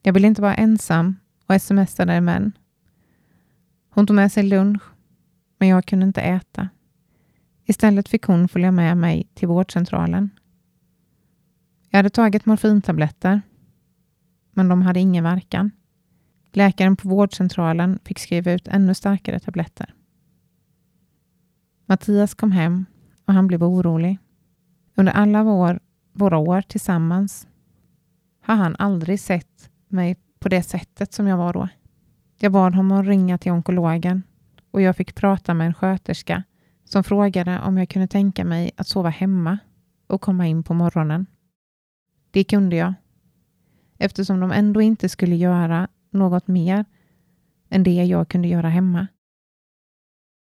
Jag 0.03 0.13
ville 0.13 0.27
inte 0.27 0.43
vara 0.43 0.55
ensam 0.55 1.17
och 1.47 1.63
smsade 1.63 2.21
män. 2.21 2.53
Hon 3.91 4.07
tog 4.07 4.17
med 4.17 4.33
sig 4.33 4.43
lunch, 4.43 4.83
men 5.59 5.69
jag 5.69 5.87
kunde 5.87 6.07
inte 6.07 6.21
äta. 6.21 6.69
Istället 7.71 8.09
fick 8.09 8.25
hon 8.25 8.49
följa 8.49 8.71
med 8.73 8.97
mig 8.97 9.31
till 9.35 9.49
vårdcentralen. 9.49 10.31
Jag 11.91 11.99
hade 11.99 12.11
tagit 12.11 12.47
morfintabletter, 12.47 13.41
men 14.53 14.69
de 14.69 14.83
hade 14.83 15.01
ingen 15.01 15.25
verkan. 15.25 15.71
Läkaren 16.53 16.97
på 16.97 17.09
vårdcentralen 17.09 17.99
fick 18.05 18.19
skriva 18.19 18.53
ut 18.53 18.69
ännu 18.69 18.95
starkare 18.95 19.41
tabletter. 19.41 19.95
Mattias 21.87 22.35
kom 22.35 22.53
hem 22.53 22.87
och 23.25 23.35
han 23.35 23.47
blev 23.47 23.65
orolig. 23.65 24.19
Under 24.95 25.13
alla 25.13 25.43
vår, 25.43 25.81
våra 26.13 26.39
år 26.39 26.63
tillsammans 26.63 27.49
har 28.43 28.55
han 28.55 28.77
aldrig 28.79 29.21
sett 29.21 29.71
mig 29.89 30.17
på 30.39 30.49
det 30.49 30.63
sättet 30.63 31.13
som 31.13 31.27
jag 31.27 31.37
var 31.37 31.53
då. 31.53 31.69
Jag 32.39 32.53
bad 32.53 32.75
honom 32.75 32.99
att 32.99 33.07
ringa 33.07 33.39
till 33.39 33.53
onkologen 33.53 34.23
och 34.71 34.83
jag 34.83 34.97
fick 34.97 35.15
prata 35.15 35.55
med 35.55 35.67
en 35.67 35.75
sköterska 35.75 36.45
som 36.93 37.05
frågade 37.05 37.61
om 37.61 37.79
jag 37.79 37.89
kunde 37.89 38.09
tänka 38.09 38.45
mig 38.45 38.71
att 38.77 38.89
sova 38.89 39.09
hemma 39.09 39.59
och 40.07 40.21
komma 40.21 40.47
in 40.47 40.63
på 40.63 40.75
morgonen. 40.75 41.27
Det 42.31 42.45
kunde 42.45 42.77
jag. 42.77 42.95
Eftersom 43.99 44.41
de 44.41 44.53
ändå 44.53 44.83
inte 44.83 45.09
skulle 45.09 45.37
göra 45.37 45.89
något 46.11 46.49
mer 46.49 46.85
än 47.69 47.83
det 47.83 48.05
jag 48.05 48.29
kunde 48.29 48.49
göra 48.49 48.69
hemma. 48.69 49.07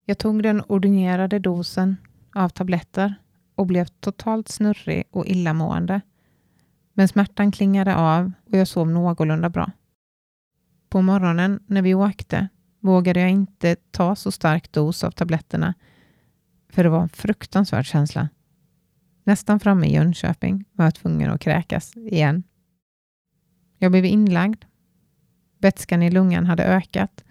Jag 0.05 0.17
tog 0.17 0.43
den 0.43 0.61
ordinerade 0.67 1.39
dosen 1.39 1.97
av 2.35 2.49
tabletter 2.49 3.15
och 3.55 3.65
blev 3.65 3.85
totalt 3.85 4.47
snurrig 4.47 5.03
och 5.11 5.25
illamående. 5.25 6.01
Men 6.93 7.07
smärtan 7.07 7.51
klingade 7.51 7.95
av 7.95 8.31
och 8.45 8.57
jag 8.57 8.67
sov 8.67 8.89
någorlunda 8.89 9.49
bra. 9.49 9.71
På 10.89 11.01
morgonen 11.01 11.59
när 11.67 11.81
vi 11.81 11.93
åkte 11.93 12.47
vågade 12.79 13.19
jag 13.19 13.29
inte 13.29 13.75
ta 13.75 14.15
så 14.15 14.31
stark 14.31 14.71
dos 14.71 15.03
av 15.03 15.11
tabletterna 15.11 15.73
för 16.79 16.83
det 16.83 16.89
var 16.89 17.01
en 17.01 17.09
fruktansvärd 17.09 17.85
känsla. 17.85 18.29
Nästan 19.23 19.59
framme 19.59 19.87
i 19.87 19.93
Jönköping 19.93 20.65
var 20.71 20.85
jag 20.85 20.95
tvungen 20.95 21.31
att 21.31 21.41
kräkas 21.41 21.97
igen. 21.97 22.43
Jag 23.77 23.91
blev 23.91 24.05
inlagd. 24.05 24.65
Vätskan 25.57 26.03
i 26.03 26.11
lungan 26.11 26.45
hade 26.45 26.63
ökat 26.63 27.23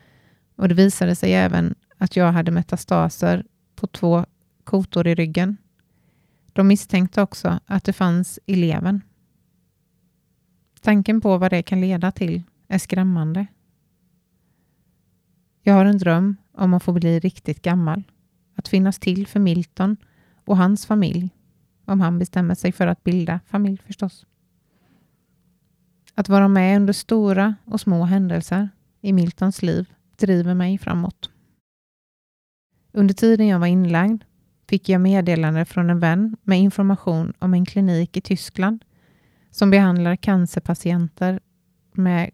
och 0.57 0.69
det 0.69 0.75
visade 0.75 1.15
sig 1.15 1.35
även 1.35 1.75
att 1.99 2.17
jag 2.17 2.33
hade 2.33 2.51
metastaser 2.51 3.45
på 3.77 3.87
två 3.87 4.27
kotor 4.65 5.07
i 5.07 5.15
ryggen. 5.15 5.57
De 6.53 6.69
misstänkte 6.69 7.23
också 7.23 7.61
att 7.67 7.85
det 7.85 7.93
fanns 7.93 8.39
i 8.47 8.55
levern. 8.55 9.01
Tanken 10.81 11.21
på 11.21 11.39
vad 11.39 11.51
det 11.51 11.63
kan 11.63 11.81
leda 11.81 12.13
till 12.13 12.43
är 12.67 12.79
skrämmande. 12.79 13.47
Jag 15.63 15.75
har 15.75 15.85
en 15.85 15.99
dröm 15.99 16.37
om 16.53 16.75
att 16.75 16.83
få 16.83 16.93
bli 16.93 17.21
riktigt 17.21 17.63
gammal. 17.63 18.03
Att 18.59 18.69
finnas 18.69 18.99
till 18.99 19.27
för 19.27 19.41
Milton 19.41 19.97
och 20.45 20.57
hans 20.57 20.87
familj. 20.87 21.31
Om 21.85 22.01
han 22.01 22.19
bestämmer 22.19 22.55
sig 22.55 22.73
för 22.73 22.87
att 22.87 23.05
bilda 23.05 23.41
familj 23.47 23.79
förstås. 23.87 24.27
Att 26.15 26.29
vara 26.29 26.49
med 26.49 26.77
under 26.77 26.93
stora 26.93 27.55
och 27.65 27.81
små 27.81 28.05
händelser 28.05 28.69
i 29.01 29.13
Miltons 29.13 29.63
liv 29.63 29.93
driver 30.17 30.55
mig 30.55 30.79
framåt. 30.79 31.31
Under 32.93 33.15
tiden 33.15 33.47
jag 33.47 33.59
var 33.59 33.67
inlagd 33.67 34.23
fick 34.69 34.89
jag 34.89 35.01
meddelande 35.01 35.65
från 35.65 35.91
en 35.91 36.01
vän 36.01 36.37
med 36.43 36.61
information 36.61 37.33
om 37.39 37.55
en 37.55 37.67
klinik 37.67 38.17
i 38.17 38.21
Tyskland 38.21 38.85
som 39.51 39.71
behandlar 39.71 40.17
cancerpatienter 40.17 41.41
med 41.93 42.31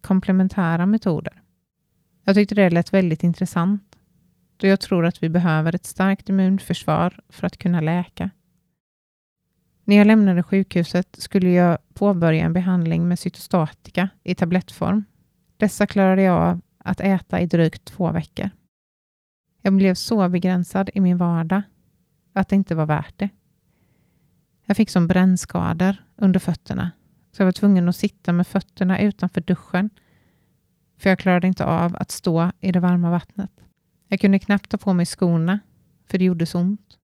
komplementära 0.00 0.86
metoder. 0.86 1.42
Jag 2.24 2.34
tyckte 2.34 2.54
det 2.54 2.70
lät 2.70 2.92
väldigt 2.92 3.22
intressant 3.22 3.87
då 4.58 4.66
jag 4.66 4.80
tror 4.80 5.06
att 5.06 5.22
vi 5.22 5.28
behöver 5.28 5.74
ett 5.74 5.86
starkt 5.86 6.28
immunförsvar 6.28 7.20
för 7.28 7.46
att 7.46 7.56
kunna 7.56 7.80
läka. 7.80 8.30
När 9.84 9.96
jag 9.96 10.06
lämnade 10.06 10.42
sjukhuset 10.42 11.16
skulle 11.18 11.50
jag 11.50 11.78
påbörja 11.94 12.44
en 12.44 12.52
behandling 12.52 13.08
med 13.08 13.18
cytostatika 13.18 14.08
i 14.22 14.34
tablettform. 14.34 15.04
Dessa 15.56 15.86
klarade 15.86 16.22
jag 16.22 16.42
av 16.42 16.60
att 16.78 17.00
äta 17.00 17.40
i 17.40 17.46
drygt 17.46 17.84
två 17.84 18.12
veckor. 18.12 18.50
Jag 19.62 19.72
blev 19.72 19.94
så 19.94 20.28
begränsad 20.28 20.90
i 20.94 21.00
min 21.00 21.18
vardag 21.18 21.62
att 22.32 22.48
det 22.48 22.56
inte 22.56 22.74
var 22.74 22.86
värt 22.86 23.18
det. 23.18 23.28
Jag 24.64 24.76
fick 24.76 24.90
som 24.90 25.06
brännskador 25.06 25.96
under 26.16 26.40
fötterna, 26.40 26.90
så 27.32 27.42
jag 27.42 27.46
var 27.46 27.52
tvungen 27.52 27.88
att 27.88 27.96
sitta 27.96 28.32
med 28.32 28.46
fötterna 28.46 29.00
utanför 29.00 29.40
duschen, 29.40 29.90
för 30.96 31.10
jag 31.10 31.18
klarade 31.18 31.46
inte 31.46 31.64
av 31.64 31.96
att 31.96 32.10
stå 32.10 32.52
i 32.60 32.72
det 32.72 32.80
varma 32.80 33.10
vattnet. 33.10 33.50
Jag 34.08 34.20
kunde 34.20 34.38
knappt 34.38 34.70
ta 34.70 34.78
på 34.78 34.92
mig 34.92 35.06
skorna, 35.06 35.60
för 36.06 36.18
det 36.18 36.24
gjorde 36.24 36.46
så 36.46 36.58
ont. 36.58 36.98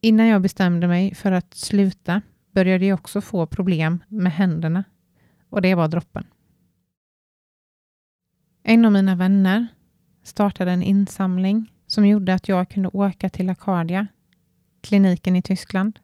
Innan 0.00 0.26
jag 0.26 0.42
bestämde 0.42 0.88
mig 0.88 1.14
för 1.14 1.32
att 1.32 1.54
sluta 1.54 2.22
började 2.52 2.86
jag 2.86 2.98
också 2.98 3.20
få 3.20 3.46
problem 3.46 4.02
med 4.08 4.32
händerna 4.32 4.84
och 5.48 5.62
det 5.62 5.74
var 5.74 5.88
droppen. 5.88 6.26
En 8.62 8.84
av 8.84 8.92
mina 8.92 9.14
vänner 9.14 9.66
startade 10.22 10.72
en 10.72 10.82
insamling 10.82 11.72
som 11.86 12.06
gjorde 12.06 12.34
att 12.34 12.48
jag 12.48 12.68
kunde 12.68 12.88
åka 12.88 13.28
till 13.28 13.50
Acadia, 13.50 14.06
kliniken 14.80 15.36
i 15.36 15.42
Tyskland. 15.42 15.98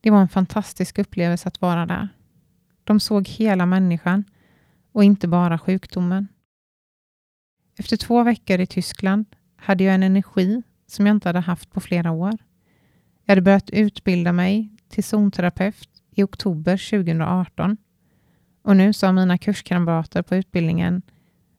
Det 0.00 0.10
var 0.10 0.20
en 0.20 0.28
fantastisk 0.28 0.98
upplevelse 0.98 1.48
att 1.48 1.60
vara 1.60 1.86
där. 1.86 2.08
De 2.84 3.00
såg 3.00 3.28
hela 3.28 3.66
människan 3.66 4.24
och 4.92 5.04
inte 5.04 5.28
bara 5.28 5.58
sjukdomen. 5.58 6.28
Efter 7.78 7.96
två 7.96 8.22
veckor 8.22 8.60
i 8.60 8.66
Tyskland 8.66 9.26
hade 9.56 9.84
jag 9.84 9.94
en 9.94 10.02
energi 10.02 10.62
som 10.86 11.06
jag 11.06 11.16
inte 11.16 11.28
hade 11.28 11.40
haft 11.40 11.72
på 11.72 11.80
flera 11.80 12.10
år. 12.10 12.38
Jag 13.24 13.30
hade 13.30 13.42
börjat 13.42 13.70
utbilda 13.70 14.32
mig 14.32 14.70
till 14.88 15.04
zonterapeut 15.04 15.88
i 16.10 16.22
oktober 16.22 16.90
2018 16.90 17.76
och 18.62 18.76
nu 18.76 18.92
sa 18.92 19.12
mina 19.12 19.38
kurskamrater 19.38 20.22
på 20.22 20.36
utbildningen 20.36 21.02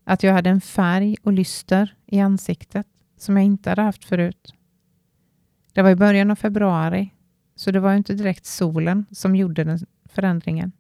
att 0.03 0.23
jag 0.23 0.33
hade 0.33 0.49
en 0.49 0.61
färg 0.61 1.15
och 1.23 1.33
lyster 1.33 1.95
i 2.05 2.19
ansiktet 2.19 2.87
som 3.17 3.37
jag 3.37 3.45
inte 3.45 3.69
hade 3.69 3.81
haft 3.81 4.05
förut. 4.05 4.53
Det 5.73 5.81
var 5.81 5.89
i 5.89 5.95
början 5.95 6.31
av 6.31 6.35
februari, 6.35 7.13
så 7.55 7.71
det 7.71 7.79
var 7.79 7.95
inte 7.95 8.13
direkt 8.13 8.45
solen 8.45 9.05
som 9.11 9.35
gjorde 9.35 9.63
den 9.63 9.79
förändringen. 10.05 10.71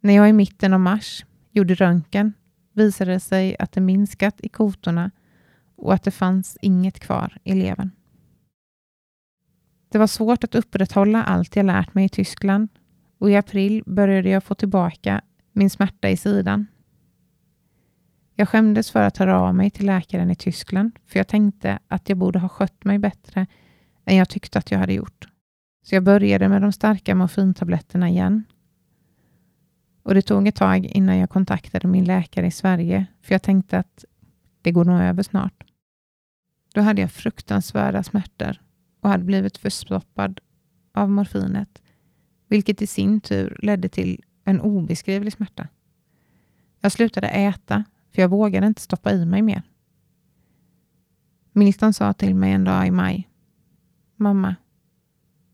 När 0.00 0.14
jag 0.14 0.28
i 0.28 0.32
mitten 0.32 0.72
av 0.72 0.80
mars 0.80 1.24
gjorde 1.50 1.74
röntgen 1.74 2.32
visade 2.78 3.12
det 3.12 3.20
sig 3.20 3.56
att 3.58 3.72
det 3.72 3.80
minskat 3.80 4.40
i 4.40 4.48
kotorna 4.48 5.10
och 5.76 5.94
att 5.94 6.02
det 6.02 6.10
fanns 6.10 6.58
inget 6.62 7.00
kvar 7.00 7.38
i 7.44 7.54
levern. 7.54 7.90
Det 9.88 9.98
var 9.98 10.06
svårt 10.06 10.44
att 10.44 10.54
upprätthålla 10.54 11.24
allt 11.24 11.56
jag 11.56 11.66
lärt 11.66 11.94
mig 11.94 12.04
i 12.04 12.08
Tyskland 12.08 12.68
och 13.18 13.30
i 13.30 13.36
april 13.36 13.82
började 13.86 14.28
jag 14.28 14.44
få 14.44 14.54
tillbaka 14.54 15.20
min 15.52 15.70
smärta 15.70 16.08
i 16.08 16.16
sidan 16.16 16.66
jag 18.40 18.48
skämdes 18.48 18.90
för 18.90 19.02
att 19.02 19.16
höra 19.16 19.40
av 19.40 19.54
mig 19.54 19.70
till 19.70 19.86
läkaren 19.86 20.30
i 20.30 20.34
Tyskland, 20.34 20.98
för 21.06 21.18
jag 21.18 21.28
tänkte 21.28 21.78
att 21.88 22.08
jag 22.08 22.18
borde 22.18 22.38
ha 22.38 22.48
skött 22.48 22.84
mig 22.84 22.98
bättre 22.98 23.46
än 24.04 24.16
jag 24.16 24.28
tyckte 24.28 24.58
att 24.58 24.70
jag 24.70 24.78
hade 24.78 24.92
gjort. 24.92 25.28
Så 25.84 25.94
jag 25.94 26.02
började 26.02 26.48
med 26.48 26.62
de 26.62 26.72
starka 26.72 27.14
morfintabletterna 27.14 28.08
igen. 28.08 28.44
Och 30.08 30.14
det 30.14 30.22
tog 30.22 30.48
ett 30.48 30.56
tag 30.56 30.84
innan 30.84 31.18
jag 31.18 31.30
kontaktade 31.30 31.88
min 31.88 32.04
läkare 32.04 32.46
i 32.46 32.50
Sverige, 32.50 33.06
för 33.22 33.34
jag 33.34 33.42
tänkte 33.42 33.78
att 33.78 34.04
det 34.62 34.72
går 34.72 34.84
nog 34.84 35.00
över 35.00 35.22
snart. 35.22 35.64
Då 36.74 36.80
hade 36.80 37.00
jag 37.00 37.12
fruktansvärda 37.12 38.02
smärtor 38.02 38.62
och 39.00 39.08
hade 39.08 39.24
blivit 39.24 39.58
förstoppad 39.58 40.40
av 40.92 41.10
morfinet, 41.10 41.82
vilket 42.46 42.82
i 42.82 42.86
sin 42.86 43.20
tur 43.20 43.58
ledde 43.62 43.88
till 43.88 44.24
en 44.44 44.60
obeskrivlig 44.60 45.32
smärta. 45.32 45.68
Jag 46.80 46.92
slutade 46.92 47.28
äta 47.28 47.84
för 48.14 48.22
jag 48.22 48.28
vågade 48.28 48.66
inte 48.66 48.80
stoppa 48.80 49.12
i 49.12 49.26
mig 49.26 49.42
mer. 49.42 49.62
Milton 51.52 51.94
sa 51.94 52.12
till 52.12 52.34
mig 52.34 52.52
en 52.52 52.64
dag 52.64 52.86
i 52.86 52.90
maj. 52.90 53.28
Mamma, 54.16 54.56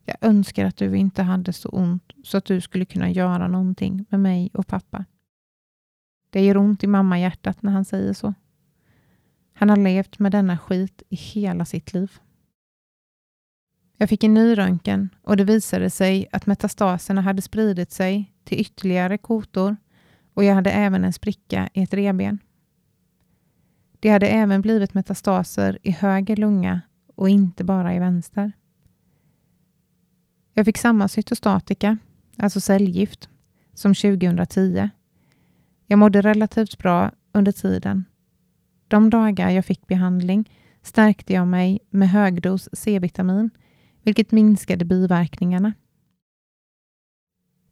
jag 0.04 0.16
önskar 0.20 0.64
att 0.64 0.76
du 0.76 0.96
inte 0.96 1.22
hade 1.22 1.52
så 1.52 1.68
ont 1.68 2.12
så 2.24 2.36
att 2.36 2.44
du 2.44 2.60
skulle 2.60 2.84
kunna 2.84 3.10
göra 3.10 3.48
någonting 3.48 4.06
med 4.08 4.20
mig 4.20 4.50
och 4.54 4.66
pappa. 4.66 5.04
Det 6.30 6.44
gör 6.44 6.56
ont 6.56 6.84
i 6.84 6.86
mamma 6.86 7.20
hjärtat 7.20 7.62
när 7.62 7.72
han 7.72 7.84
säger 7.84 8.12
så. 8.12 8.34
Han 9.52 9.70
har 9.70 9.76
levt 9.76 10.18
med 10.18 10.32
denna 10.32 10.58
skit 10.58 11.02
i 11.08 11.16
hela 11.16 11.64
sitt 11.64 11.94
liv. 11.94 12.12
Jag 13.96 14.08
fick 14.08 14.24
en 14.24 14.34
ny 14.34 14.58
röntgen 14.58 15.08
och 15.22 15.36
det 15.36 15.44
visade 15.44 15.90
sig 15.90 16.26
att 16.32 16.46
metastaserna 16.46 17.20
hade 17.20 17.42
spridit 17.42 17.92
sig 17.92 18.32
till 18.44 18.60
ytterligare 18.60 19.18
kotor 19.18 19.76
och 20.34 20.44
jag 20.44 20.54
hade 20.54 20.70
även 20.70 21.04
en 21.04 21.12
spricka 21.12 21.68
i 21.74 21.82
ett 21.82 21.94
reben. 21.94 22.38
Det 24.00 24.08
hade 24.10 24.28
även 24.28 24.60
blivit 24.60 24.94
metastaser 24.94 25.78
i 25.82 25.90
höger 25.90 26.36
lunga 26.36 26.80
och 27.14 27.28
inte 27.28 27.64
bara 27.64 27.94
i 27.94 27.98
vänster. 27.98 28.52
Jag 30.54 30.66
fick 30.66 30.78
samma 30.78 31.08
cytostatika, 31.08 31.98
alltså 32.36 32.60
cellgift, 32.60 33.28
som 33.74 33.94
2010. 33.94 34.88
Jag 35.86 35.98
mådde 35.98 36.22
relativt 36.22 36.78
bra 36.78 37.10
under 37.32 37.52
tiden. 37.52 38.04
De 38.88 39.10
dagar 39.10 39.50
jag 39.50 39.64
fick 39.64 39.86
behandling 39.86 40.50
stärkte 40.82 41.32
jag 41.32 41.46
mig 41.46 41.78
med 41.90 42.10
högdos 42.10 42.68
C-vitamin, 42.72 43.50
vilket 44.02 44.32
minskade 44.32 44.84
biverkningarna. 44.84 45.72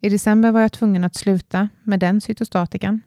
I 0.00 0.08
december 0.08 0.52
var 0.52 0.60
jag 0.60 0.72
tvungen 0.72 1.04
att 1.04 1.14
sluta 1.14 1.68
med 1.82 2.00
den 2.00 2.20
cytostatikan. 2.20 3.00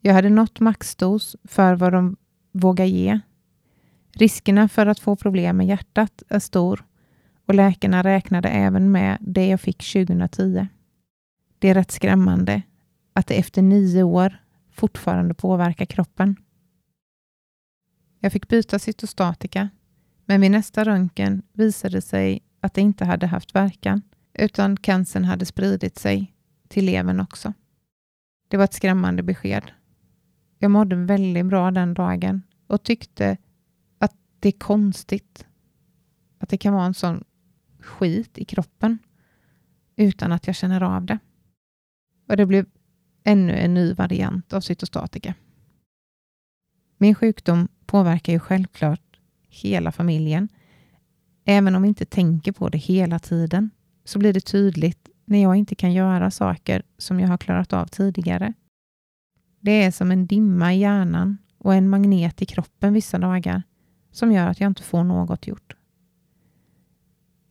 Jag 0.00 0.14
hade 0.14 0.30
nått 0.30 0.60
maxdos 0.60 1.36
för 1.44 1.74
vad 1.74 1.92
de 1.92 2.16
vågar 2.52 2.84
ge. 2.84 3.20
Riskerna 4.12 4.68
för 4.68 4.86
att 4.86 4.98
få 4.98 5.16
problem 5.16 5.56
med 5.56 5.66
hjärtat 5.66 6.22
är 6.28 6.38
stor 6.38 6.87
och 7.48 7.54
läkarna 7.54 8.02
räknade 8.02 8.48
även 8.48 8.92
med 8.92 9.18
det 9.20 9.46
jag 9.46 9.60
fick 9.60 9.92
2010. 9.92 10.66
Det 11.58 11.68
är 11.68 11.74
rätt 11.74 11.90
skrämmande 11.90 12.62
att 13.12 13.26
det 13.26 13.34
efter 13.34 13.62
nio 13.62 14.02
år 14.02 14.42
fortfarande 14.70 15.34
påverkar 15.34 15.84
kroppen. 15.84 16.36
Jag 18.18 18.32
fick 18.32 18.48
byta 18.48 18.78
cytostatika, 18.78 19.68
men 20.24 20.40
vid 20.40 20.50
nästa 20.50 20.84
röntgen 20.84 21.42
visade 21.52 21.96
det 21.96 22.02
sig 22.02 22.42
att 22.60 22.74
det 22.74 22.80
inte 22.80 23.04
hade 23.04 23.26
haft 23.26 23.54
verkan, 23.54 24.02
utan 24.32 24.76
cancern 24.76 25.24
hade 25.24 25.46
spridit 25.46 25.98
sig 25.98 26.34
till 26.68 26.84
levern 26.84 27.20
också. 27.20 27.52
Det 28.48 28.56
var 28.56 28.64
ett 28.64 28.74
skrämmande 28.74 29.22
besked. 29.22 29.72
Jag 30.58 30.70
mådde 30.70 30.96
väldigt 30.96 31.46
bra 31.46 31.70
den 31.70 31.94
dagen 31.94 32.42
och 32.66 32.82
tyckte 32.82 33.36
att 33.98 34.14
det 34.40 34.48
är 34.48 34.58
konstigt 34.58 35.46
att 36.38 36.48
det 36.48 36.58
kan 36.58 36.74
vara 36.74 36.86
en 36.86 36.94
sån 36.94 37.24
skit 37.88 38.38
i 38.38 38.44
kroppen 38.44 38.98
utan 39.96 40.32
att 40.32 40.46
jag 40.46 40.56
känner 40.56 40.82
av 40.82 41.04
det. 41.04 41.18
Och 42.28 42.36
det 42.36 42.46
blev 42.46 42.66
ännu 43.24 43.52
en 43.52 43.74
ny 43.74 43.92
variant 43.92 44.52
av 44.52 44.60
cytostatika. 44.60 45.34
Min 46.98 47.14
sjukdom 47.14 47.68
påverkar 47.86 48.32
ju 48.32 48.38
självklart 48.38 49.20
hela 49.48 49.92
familjen. 49.92 50.48
Även 51.44 51.74
om 51.74 51.82
vi 51.82 51.88
inte 51.88 52.04
tänker 52.04 52.52
på 52.52 52.68
det 52.68 52.78
hela 52.78 53.18
tiden 53.18 53.70
så 54.04 54.18
blir 54.18 54.32
det 54.32 54.40
tydligt 54.40 55.08
när 55.24 55.42
jag 55.42 55.56
inte 55.56 55.74
kan 55.74 55.92
göra 55.92 56.30
saker 56.30 56.82
som 56.98 57.20
jag 57.20 57.28
har 57.28 57.38
klarat 57.38 57.72
av 57.72 57.86
tidigare. 57.86 58.52
Det 59.60 59.82
är 59.82 59.90
som 59.90 60.10
en 60.10 60.26
dimma 60.26 60.74
i 60.74 60.78
hjärnan 60.78 61.38
och 61.58 61.74
en 61.74 61.88
magnet 61.88 62.42
i 62.42 62.46
kroppen 62.46 62.92
vissa 62.92 63.18
dagar 63.18 63.62
som 64.12 64.32
gör 64.32 64.46
att 64.46 64.60
jag 64.60 64.70
inte 64.70 64.82
får 64.82 65.04
något 65.04 65.46
gjort. 65.46 65.77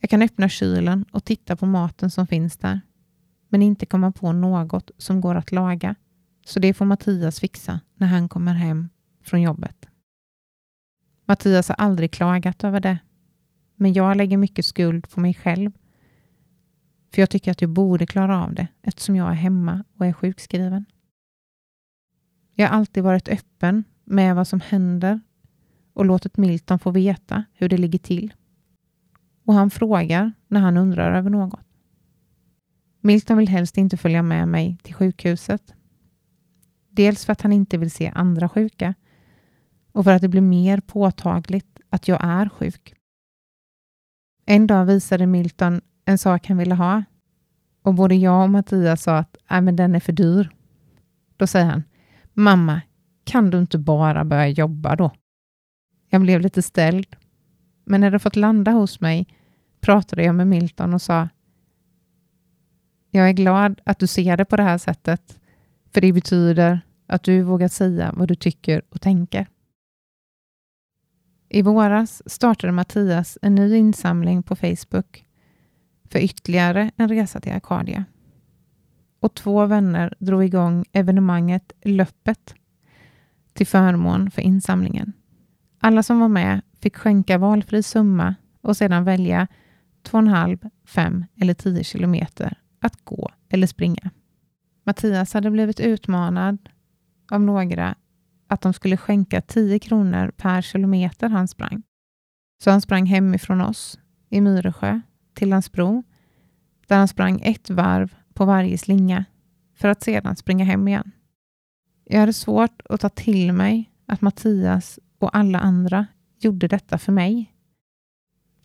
Jag 0.08 0.10
kan 0.10 0.22
öppna 0.22 0.50
kylen 0.50 1.06
och 1.12 1.24
titta 1.24 1.56
på 1.56 1.66
maten 1.66 2.12
som 2.12 2.28
finns 2.28 2.58
där, 2.58 2.82
men 3.50 3.62
inte 3.62 3.86
komma 3.86 4.12
på 4.12 4.32
något 4.32 4.92
som 4.98 5.22
går 5.22 5.36
att 5.36 5.52
laga. 5.52 5.96
Så 6.46 6.60
det 6.60 6.74
får 6.74 6.86
Mattias 6.86 7.40
fixa 7.40 7.80
när 7.96 8.08
han 8.08 8.30
kommer 8.30 8.54
hem 8.54 8.90
från 9.24 9.42
jobbet. 9.42 9.88
Mattias 11.26 11.70
har 11.70 11.76
aldrig 11.76 12.12
klagat 12.12 12.64
över 12.64 12.80
det, 12.80 13.00
men 13.76 13.94
jag 13.94 14.18
lägger 14.18 14.38
mycket 14.38 14.66
skuld 14.66 15.10
på 15.10 15.20
mig 15.20 15.34
själv. 15.34 15.72
För 17.14 17.22
jag 17.22 17.30
tycker 17.30 17.52
att 17.52 17.62
jag 17.62 17.70
borde 17.70 18.06
klara 18.06 18.44
av 18.44 18.54
det 18.54 18.68
eftersom 18.82 19.16
jag 19.16 19.30
är 19.30 19.34
hemma 19.34 19.84
och 19.98 20.06
är 20.06 20.14
sjukskriven. 20.14 20.86
Jag 22.54 22.68
har 22.68 22.78
alltid 22.78 23.04
varit 23.04 23.30
öppen 23.30 23.84
med 24.04 24.36
vad 24.36 24.48
som 24.48 24.60
händer 24.60 25.22
och 25.94 26.06
låtit 26.06 26.38
Milton 26.38 26.80
få 26.80 26.92
veta 26.92 27.44
hur 27.54 27.70
det 27.70 27.78
ligger 27.78 28.00
till. 28.00 28.34
Och 29.48 29.54
han 29.54 29.70
frågar 29.70 30.34
när 30.48 30.62
han 30.62 30.78
undrar 30.78 31.12
över 31.12 31.30
något. 31.30 31.60
Milton 33.02 33.38
vill 33.38 33.50
helst 33.50 33.78
inte 33.78 33.98
följa 33.98 34.24
med 34.24 34.48
mig 34.48 34.78
till 34.84 34.94
sjukhuset. 34.94 35.74
Dels 36.90 37.26
för 37.26 37.34
att 37.34 37.42
han 37.42 37.54
inte 37.54 37.78
vill 37.78 37.92
se 37.92 38.12
andra 38.16 38.50
sjuka 38.50 38.94
och 39.92 40.04
för 40.04 40.12
att 40.12 40.22
det 40.22 40.28
blir 40.28 40.42
mer 40.42 40.80
påtagligt 40.80 41.80
att 41.90 42.08
jag 42.08 42.20
är 42.24 42.50
sjuk. 42.50 42.94
En 44.46 44.68
dag 44.68 44.86
visade 44.86 45.28
Milton 45.28 45.82
en 46.06 46.18
sak 46.18 46.48
han 46.48 46.58
ville 46.58 46.76
ha 46.76 47.04
och 47.82 47.94
både 47.94 48.16
jag 48.16 48.44
och 48.44 48.50
Mattias 48.50 49.04
sa 49.04 49.18
att 49.18 49.38
äh, 49.52 49.62
men 49.62 49.76
den 49.76 49.96
är 49.96 50.00
för 50.00 50.14
dyr. 50.14 50.50
Då 51.38 51.48
säger 51.48 51.66
han, 51.66 51.84
mamma, 52.34 52.82
kan 53.24 53.50
du 53.50 53.60
inte 53.60 53.78
bara 53.78 54.26
börja 54.26 54.48
jobba 54.48 54.96
då? 54.96 55.12
Jag 56.10 56.22
blev 56.22 56.42
lite 56.42 56.62
ställd, 56.62 57.16
men 57.86 58.02
när 58.02 58.12
det 58.12 58.20
fått 58.20 58.36
landa 58.36 58.72
hos 58.72 59.02
mig 59.02 59.28
pratade 59.80 60.24
jag 60.24 60.36
med 60.36 60.48
Milton 60.48 60.94
och 60.94 61.02
sa 61.02 61.30
Jag 63.10 63.30
är 63.30 63.34
glad 63.34 63.82
att 63.84 64.00
du 64.00 64.08
ser 64.08 64.38
det 64.38 64.46
på 64.46 64.56
det 64.56 64.64
här 64.64 64.78
sättet, 64.78 65.40
för 65.94 66.02
det 66.02 66.14
betyder 66.14 66.82
att 67.08 67.24
du 67.24 67.42
vågar 67.42 67.68
säga 67.68 68.14
vad 68.16 68.28
du 68.28 68.36
tycker 68.36 68.82
och 68.90 69.02
tänker. 69.02 69.48
I 71.50 71.62
våras 71.62 72.22
startade 72.26 72.74
Mattias 72.74 73.38
en 73.42 73.56
ny 73.56 73.76
insamling 73.76 74.44
på 74.44 74.56
Facebook 74.56 75.26
för 76.10 76.20
ytterligare 76.20 76.92
en 76.98 77.10
resa 77.10 77.40
till 77.40 77.52
Arkadia. 77.52 78.06
Och 79.20 79.34
två 79.34 79.66
vänner 79.66 80.14
drog 80.20 80.44
igång 80.44 80.86
evenemanget 80.92 81.72
Löppet 81.82 82.56
till 83.54 83.68
förmån 83.68 84.32
för 84.32 84.42
insamlingen. 84.42 85.14
Alla 85.80 86.04
som 86.04 86.20
var 86.20 86.28
med 86.28 86.62
fick 86.80 86.98
skänka 86.98 87.38
valfri 87.38 87.84
summa 87.84 88.36
och 88.62 88.78
sedan 88.78 89.04
välja 89.04 89.48
2,5, 90.12 90.70
5 90.86 91.26
eller 91.42 91.54
10 91.54 91.84
kilometer 91.84 92.58
att 92.80 93.06
gå 93.06 93.32
eller 93.50 93.68
springa. 93.68 94.10
Mattias 94.84 95.34
hade 95.34 95.52
blivit 95.52 95.80
utmanad 95.80 96.70
av 97.32 97.42
några 97.42 97.96
att 98.48 98.62
de 98.62 98.74
skulle 98.74 98.98
skänka 98.98 99.42
10 99.42 99.80
kronor 99.80 100.32
per 100.38 100.62
kilometer 100.62 101.30
han 101.30 101.48
sprang. 101.48 101.84
Så 102.64 102.72
han 102.72 102.82
sprang 102.82 103.06
hemifrån 103.06 103.62
oss 103.62 104.00
i 104.30 104.42
Myresjö 104.42 105.02
till 105.34 105.50
Landsbro 105.50 106.04
där 106.88 106.98
han 106.98 107.08
sprang 107.08 107.42
ett 107.44 107.70
varv 107.70 108.16
på 108.34 108.46
varje 108.46 108.78
slinga 108.78 109.26
för 109.76 109.88
att 109.88 110.04
sedan 110.04 110.36
springa 110.36 110.66
hem 110.66 110.88
igen. 110.88 111.12
Jag 112.06 112.20
hade 112.20 112.34
svårt 112.34 112.82
att 112.90 113.02
ta 113.02 113.10
till 113.10 113.54
mig 113.54 113.92
att 114.06 114.22
Mattias 114.22 115.00
och 115.20 115.38
alla 115.38 115.60
andra 115.60 116.08
gjorde 116.40 116.68
detta 116.68 116.98
för 116.98 117.12
mig. 117.12 117.54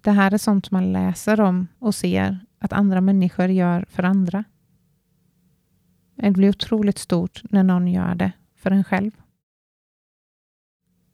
Det 0.02 0.10
här 0.10 0.34
är 0.34 0.38
sånt 0.38 0.70
man 0.70 0.92
läser 0.92 1.40
om 1.40 1.68
och 1.78 1.94
ser 1.94 2.38
att 2.58 2.72
andra 2.72 3.00
människor 3.00 3.46
gör 3.46 3.84
för 3.88 4.02
andra. 4.02 4.44
Det 6.14 6.30
blir 6.30 6.48
otroligt 6.48 6.98
stort 6.98 7.42
när 7.50 7.62
någon 7.62 7.88
gör 7.88 8.14
det 8.14 8.32
för 8.56 8.70
en 8.70 8.84
själv. 8.84 9.10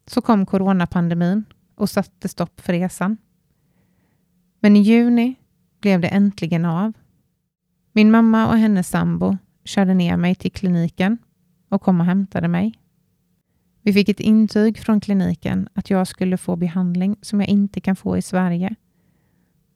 Så 0.06 0.20
kom 0.20 0.46
coronapandemin 0.46 1.44
och 1.74 1.90
satte 1.90 2.28
stopp 2.28 2.60
för 2.60 2.72
resan. 2.72 3.16
Men 4.60 4.76
i 4.76 4.80
juni 4.80 5.34
blev 5.80 6.00
det 6.00 6.08
äntligen 6.08 6.64
av. 6.64 6.92
Min 7.92 8.10
mamma 8.10 8.48
och 8.48 8.58
hennes 8.58 8.88
sambo 8.88 9.36
körde 9.64 9.94
ner 9.94 10.16
mig 10.16 10.34
till 10.34 10.52
kliniken 10.52 11.18
och 11.68 11.82
kom 11.82 12.00
och 12.00 12.06
hämtade 12.06 12.48
mig. 12.48 12.78
Vi 13.82 13.92
fick 13.92 14.08
ett 14.08 14.20
intyg 14.20 14.78
från 14.78 15.00
kliniken 15.00 15.68
att 15.74 15.90
jag 15.90 16.06
skulle 16.06 16.36
få 16.36 16.56
behandling 16.56 17.16
som 17.22 17.40
jag 17.40 17.48
inte 17.48 17.80
kan 17.80 17.96
få 17.96 18.16
i 18.16 18.22
Sverige. 18.22 18.74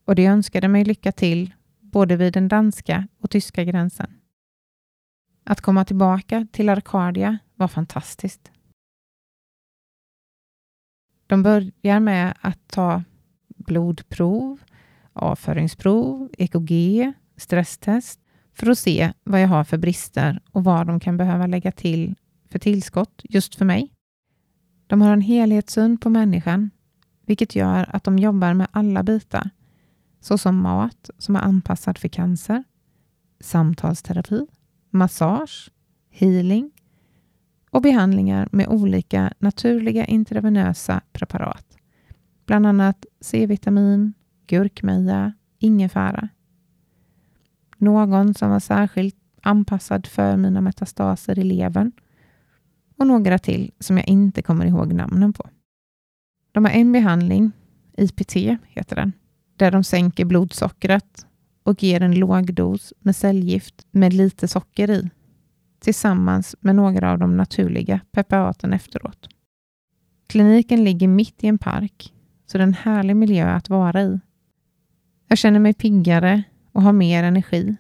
Och 0.05 0.15
de 0.15 0.27
önskade 0.27 0.69
mig 0.69 0.85
lycka 0.85 1.13
till 1.13 1.55
både 1.81 2.17
vid 2.17 2.33
den 2.33 2.49
danska 2.49 3.09
och 3.19 3.31
tyska 3.31 3.65
gränsen. 3.65 4.11
Att 5.45 5.61
komma 5.61 5.85
tillbaka 5.85 6.47
till 6.53 6.69
Arkadia 6.69 7.39
var 7.55 7.69
fantastiskt. 7.69 8.51
De 11.27 11.43
börjar 11.43 12.01
med 12.01 12.35
att 12.41 12.69
ta 12.69 13.03
blodprov, 13.47 14.59
avföringsprov, 15.13 16.31
EKG, 16.39 17.13
stresstest 17.37 18.21
för 18.53 18.71
att 18.71 18.79
se 18.79 19.13
vad 19.25 19.43
jag 19.43 19.49
har 19.49 19.65
för 19.65 19.79
brister 19.79 20.41
och 20.51 20.65
vad 20.65 20.87
de 20.87 21.01
kan 21.01 21.17
behöva 21.17 21.47
lägga 21.47 21.73
till 21.73 22.15
för 22.53 22.59
tillskott 22.59 23.23
just 23.25 23.55
för 23.55 23.65
mig. 23.65 23.93
De 24.87 25.01
har 25.01 25.13
en 25.13 25.21
helhetssyn 25.21 25.99
på 25.99 26.11
människan, 26.11 26.71
vilket 27.27 27.55
gör 27.55 27.87
att 27.89 28.05
de 28.05 28.19
jobbar 28.19 28.55
med 28.55 28.67
alla 28.71 29.03
bitar, 29.03 29.51
såsom 30.21 30.57
mat 30.57 31.11
som 31.19 31.37
är 31.37 31.41
anpassad 31.41 31.99
för 31.99 32.09
cancer, 32.09 32.65
samtalsterapi, 33.41 34.47
massage, 34.91 35.71
healing 36.11 36.71
och 37.71 37.83
behandlingar 37.83 38.49
med 38.53 38.69
olika 38.69 39.33
naturliga 39.39 40.05
intravenösa 40.05 41.01
preparat, 41.13 41.77
bland 42.47 42.67
annat 42.67 43.07
C-vitamin, 43.21 44.13
gurkmeja, 44.47 45.33
ingefära. 45.59 46.29
Någon 47.77 48.35
som 48.35 48.51
var 48.51 48.61
särskilt 48.61 49.17
anpassad 49.43 50.07
för 50.07 50.37
mina 50.37 50.61
metastaser 50.61 51.39
i 51.39 51.45
levern 51.45 51.93
och 53.03 53.09
några 53.09 53.39
till 53.39 53.71
som 53.79 53.97
jag 53.97 54.09
inte 54.09 54.43
kommer 54.43 54.67
ihåg 54.67 54.93
namnen 54.93 55.33
på. 55.33 55.49
De 56.53 56.65
har 56.65 56.73
en 56.73 56.93
behandling, 56.93 57.53
IPT 57.97 58.37
heter 58.65 58.97
den, 58.97 59.13
där 59.57 59.71
de 59.71 59.85
sänker 59.85 60.25
blodsockret 60.25 61.27
och 61.63 61.83
ger 61.83 62.01
en 62.03 62.15
låg 62.15 62.55
dos 62.55 62.93
med 62.99 63.17
cellgift 63.17 63.87
med 63.91 64.13
lite 64.13 64.49
socker 64.49 64.91
i, 64.91 65.11
tillsammans 65.81 66.57
med 66.61 66.77
några 66.77 67.11
av 67.11 67.19
de 67.19 67.37
naturliga 67.37 68.01
preparaten 68.13 68.73
efteråt. 68.73 69.29
Kliniken 70.27 70.85
ligger 70.85 71.09
mitt 71.09 71.45
i 71.45 71.47
en 71.47 71.59
park, 71.59 72.15
så 72.47 72.59
det 72.59 72.63
är 72.65 72.67
en 72.67 72.75
härlig 72.75 73.17
miljö 73.17 73.51
att 73.51 73.69
vara 73.69 74.03
i. 74.03 74.21
Jag 75.29 75.39
känner 75.39 75.61
mig 75.61 75.75
piggare 75.75 76.43
och 76.73 76.83
har 76.83 76.93
mer 76.93 77.25
energi. 77.25 77.77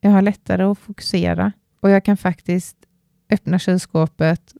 Jag 0.00 0.10
har 0.10 0.22
lättare 0.22 0.62
att 0.62 0.78
fokusera 0.78 1.52
och 1.80 1.90
jag 1.90 2.04
kan 2.04 2.16
faktiskt 2.16 2.83
öppna 3.30 3.58
kylskåpet 3.58 4.54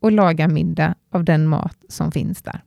och 0.00 0.12
laga 0.12 0.48
middag 0.48 0.94
av 1.10 1.24
den 1.24 1.46
mat 1.46 1.84
som 1.88 2.12
finns 2.12 2.42
där. 2.42 2.60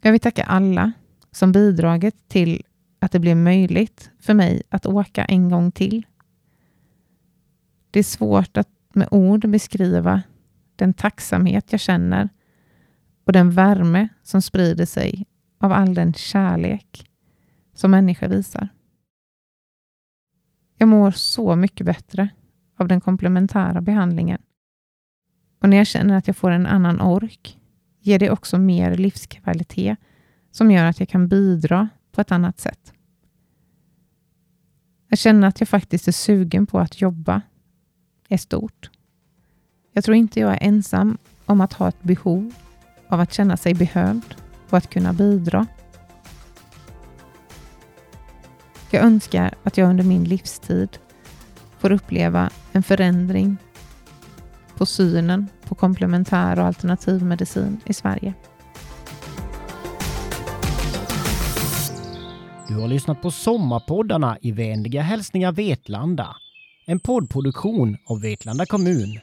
Jag 0.00 0.12
vill 0.12 0.20
tacka 0.20 0.44
alla 0.44 0.92
som 1.30 1.52
bidragit 1.52 2.28
till 2.28 2.62
att 2.98 3.12
det 3.12 3.18
blev 3.18 3.36
möjligt 3.36 4.10
för 4.20 4.34
mig 4.34 4.62
att 4.68 4.86
åka 4.86 5.24
en 5.24 5.48
gång 5.48 5.72
till. 5.72 6.06
Det 7.90 7.98
är 7.98 8.04
svårt 8.04 8.56
att 8.56 8.68
med 8.92 9.08
ord 9.10 9.48
beskriva 9.48 10.22
den 10.76 10.94
tacksamhet 10.94 11.72
jag 11.72 11.80
känner 11.80 12.28
och 13.24 13.32
den 13.32 13.50
värme 13.50 14.08
som 14.22 14.42
sprider 14.42 14.86
sig 14.86 15.26
av 15.58 15.72
all 15.72 15.94
den 15.94 16.14
kärlek 16.14 17.10
som 17.74 17.90
människor 17.90 18.28
visar. 18.28 18.68
Jag 20.78 20.88
mår 20.88 21.10
så 21.10 21.56
mycket 21.56 21.86
bättre 21.86 22.28
av 22.80 22.88
den 22.88 23.00
komplementära 23.00 23.80
behandlingen. 23.80 24.42
Och 25.60 25.68
när 25.68 25.76
jag 25.76 25.86
känner 25.86 26.16
att 26.16 26.26
jag 26.26 26.36
får 26.36 26.50
en 26.50 26.66
annan 26.66 27.00
ork, 27.00 27.58
ger 28.00 28.18
det 28.18 28.30
också 28.30 28.58
mer 28.58 28.96
livskvalitet 28.96 29.98
som 30.50 30.70
gör 30.70 30.84
att 30.84 31.00
jag 31.00 31.08
kan 31.08 31.28
bidra 31.28 31.88
på 32.12 32.20
ett 32.20 32.32
annat 32.32 32.60
sätt. 32.60 32.92
Att 35.10 35.18
känna 35.18 35.46
att 35.46 35.60
jag 35.60 35.68
faktiskt 35.68 36.08
är 36.08 36.12
sugen 36.12 36.66
på 36.66 36.78
att 36.78 37.00
jobba 37.00 37.42
är 38.28 38.36
stort. 38.36 38.90
Jag 39.92 40.04
tror 40.04 40.16
inte 40.16 40.40
jag 40.40 40.52
är 40.52 40.68
ensam 40.68 41.18
om 41.44 41.60
att 41.60 41.72
ha 41.72 41.88
ett 41.88 42.02
behov 42.02 42.54
av 43.08 43.20
att 43.20 43.32
känna 43.32 43.56
sig 43.56 43.74
behövd 43.74 44.34
och 44.70 44.78
att 44.78 44.90
kunna 44.90 45.12
bidra. 45.12 45.66
Jag 48.90 49.04
önskar 49.04 49.54
att 49.62 49.76
jag 49.76 49.90
under 49.90 50.04
min 50.04 50.24
livstid 50.24 50.98
får 51.80 51.92
uppleva 51.92 52.50
en 52.72 52.82
förändring 52.82 53.56
på 54.76 54.86
synen 54.86 55.48
på 55.68 55.74
komplementär 55.74 56.58
och 56.58 56.64
alternativ 56.64 57.22
medicin 57.22 57.80
i 57.86 57.94
Sverige. 57.94 58.34
Du 62.68 62.74
har 62.74 62.88
lyssnat 62.88 63.22
på 63.22 63.30
Sommarpoddarna 63.30 64.38
i 64.42 64.52
vänliga 64.52 65.02
hälsningar 65.02 65.52
Vetlanda. 65.52 66.36
En 66.86 67.00
poddproduktion 67.00 67.96
av 68.06 68.20
Vetlanda 68.20 68.66
kommun 68.66 69.20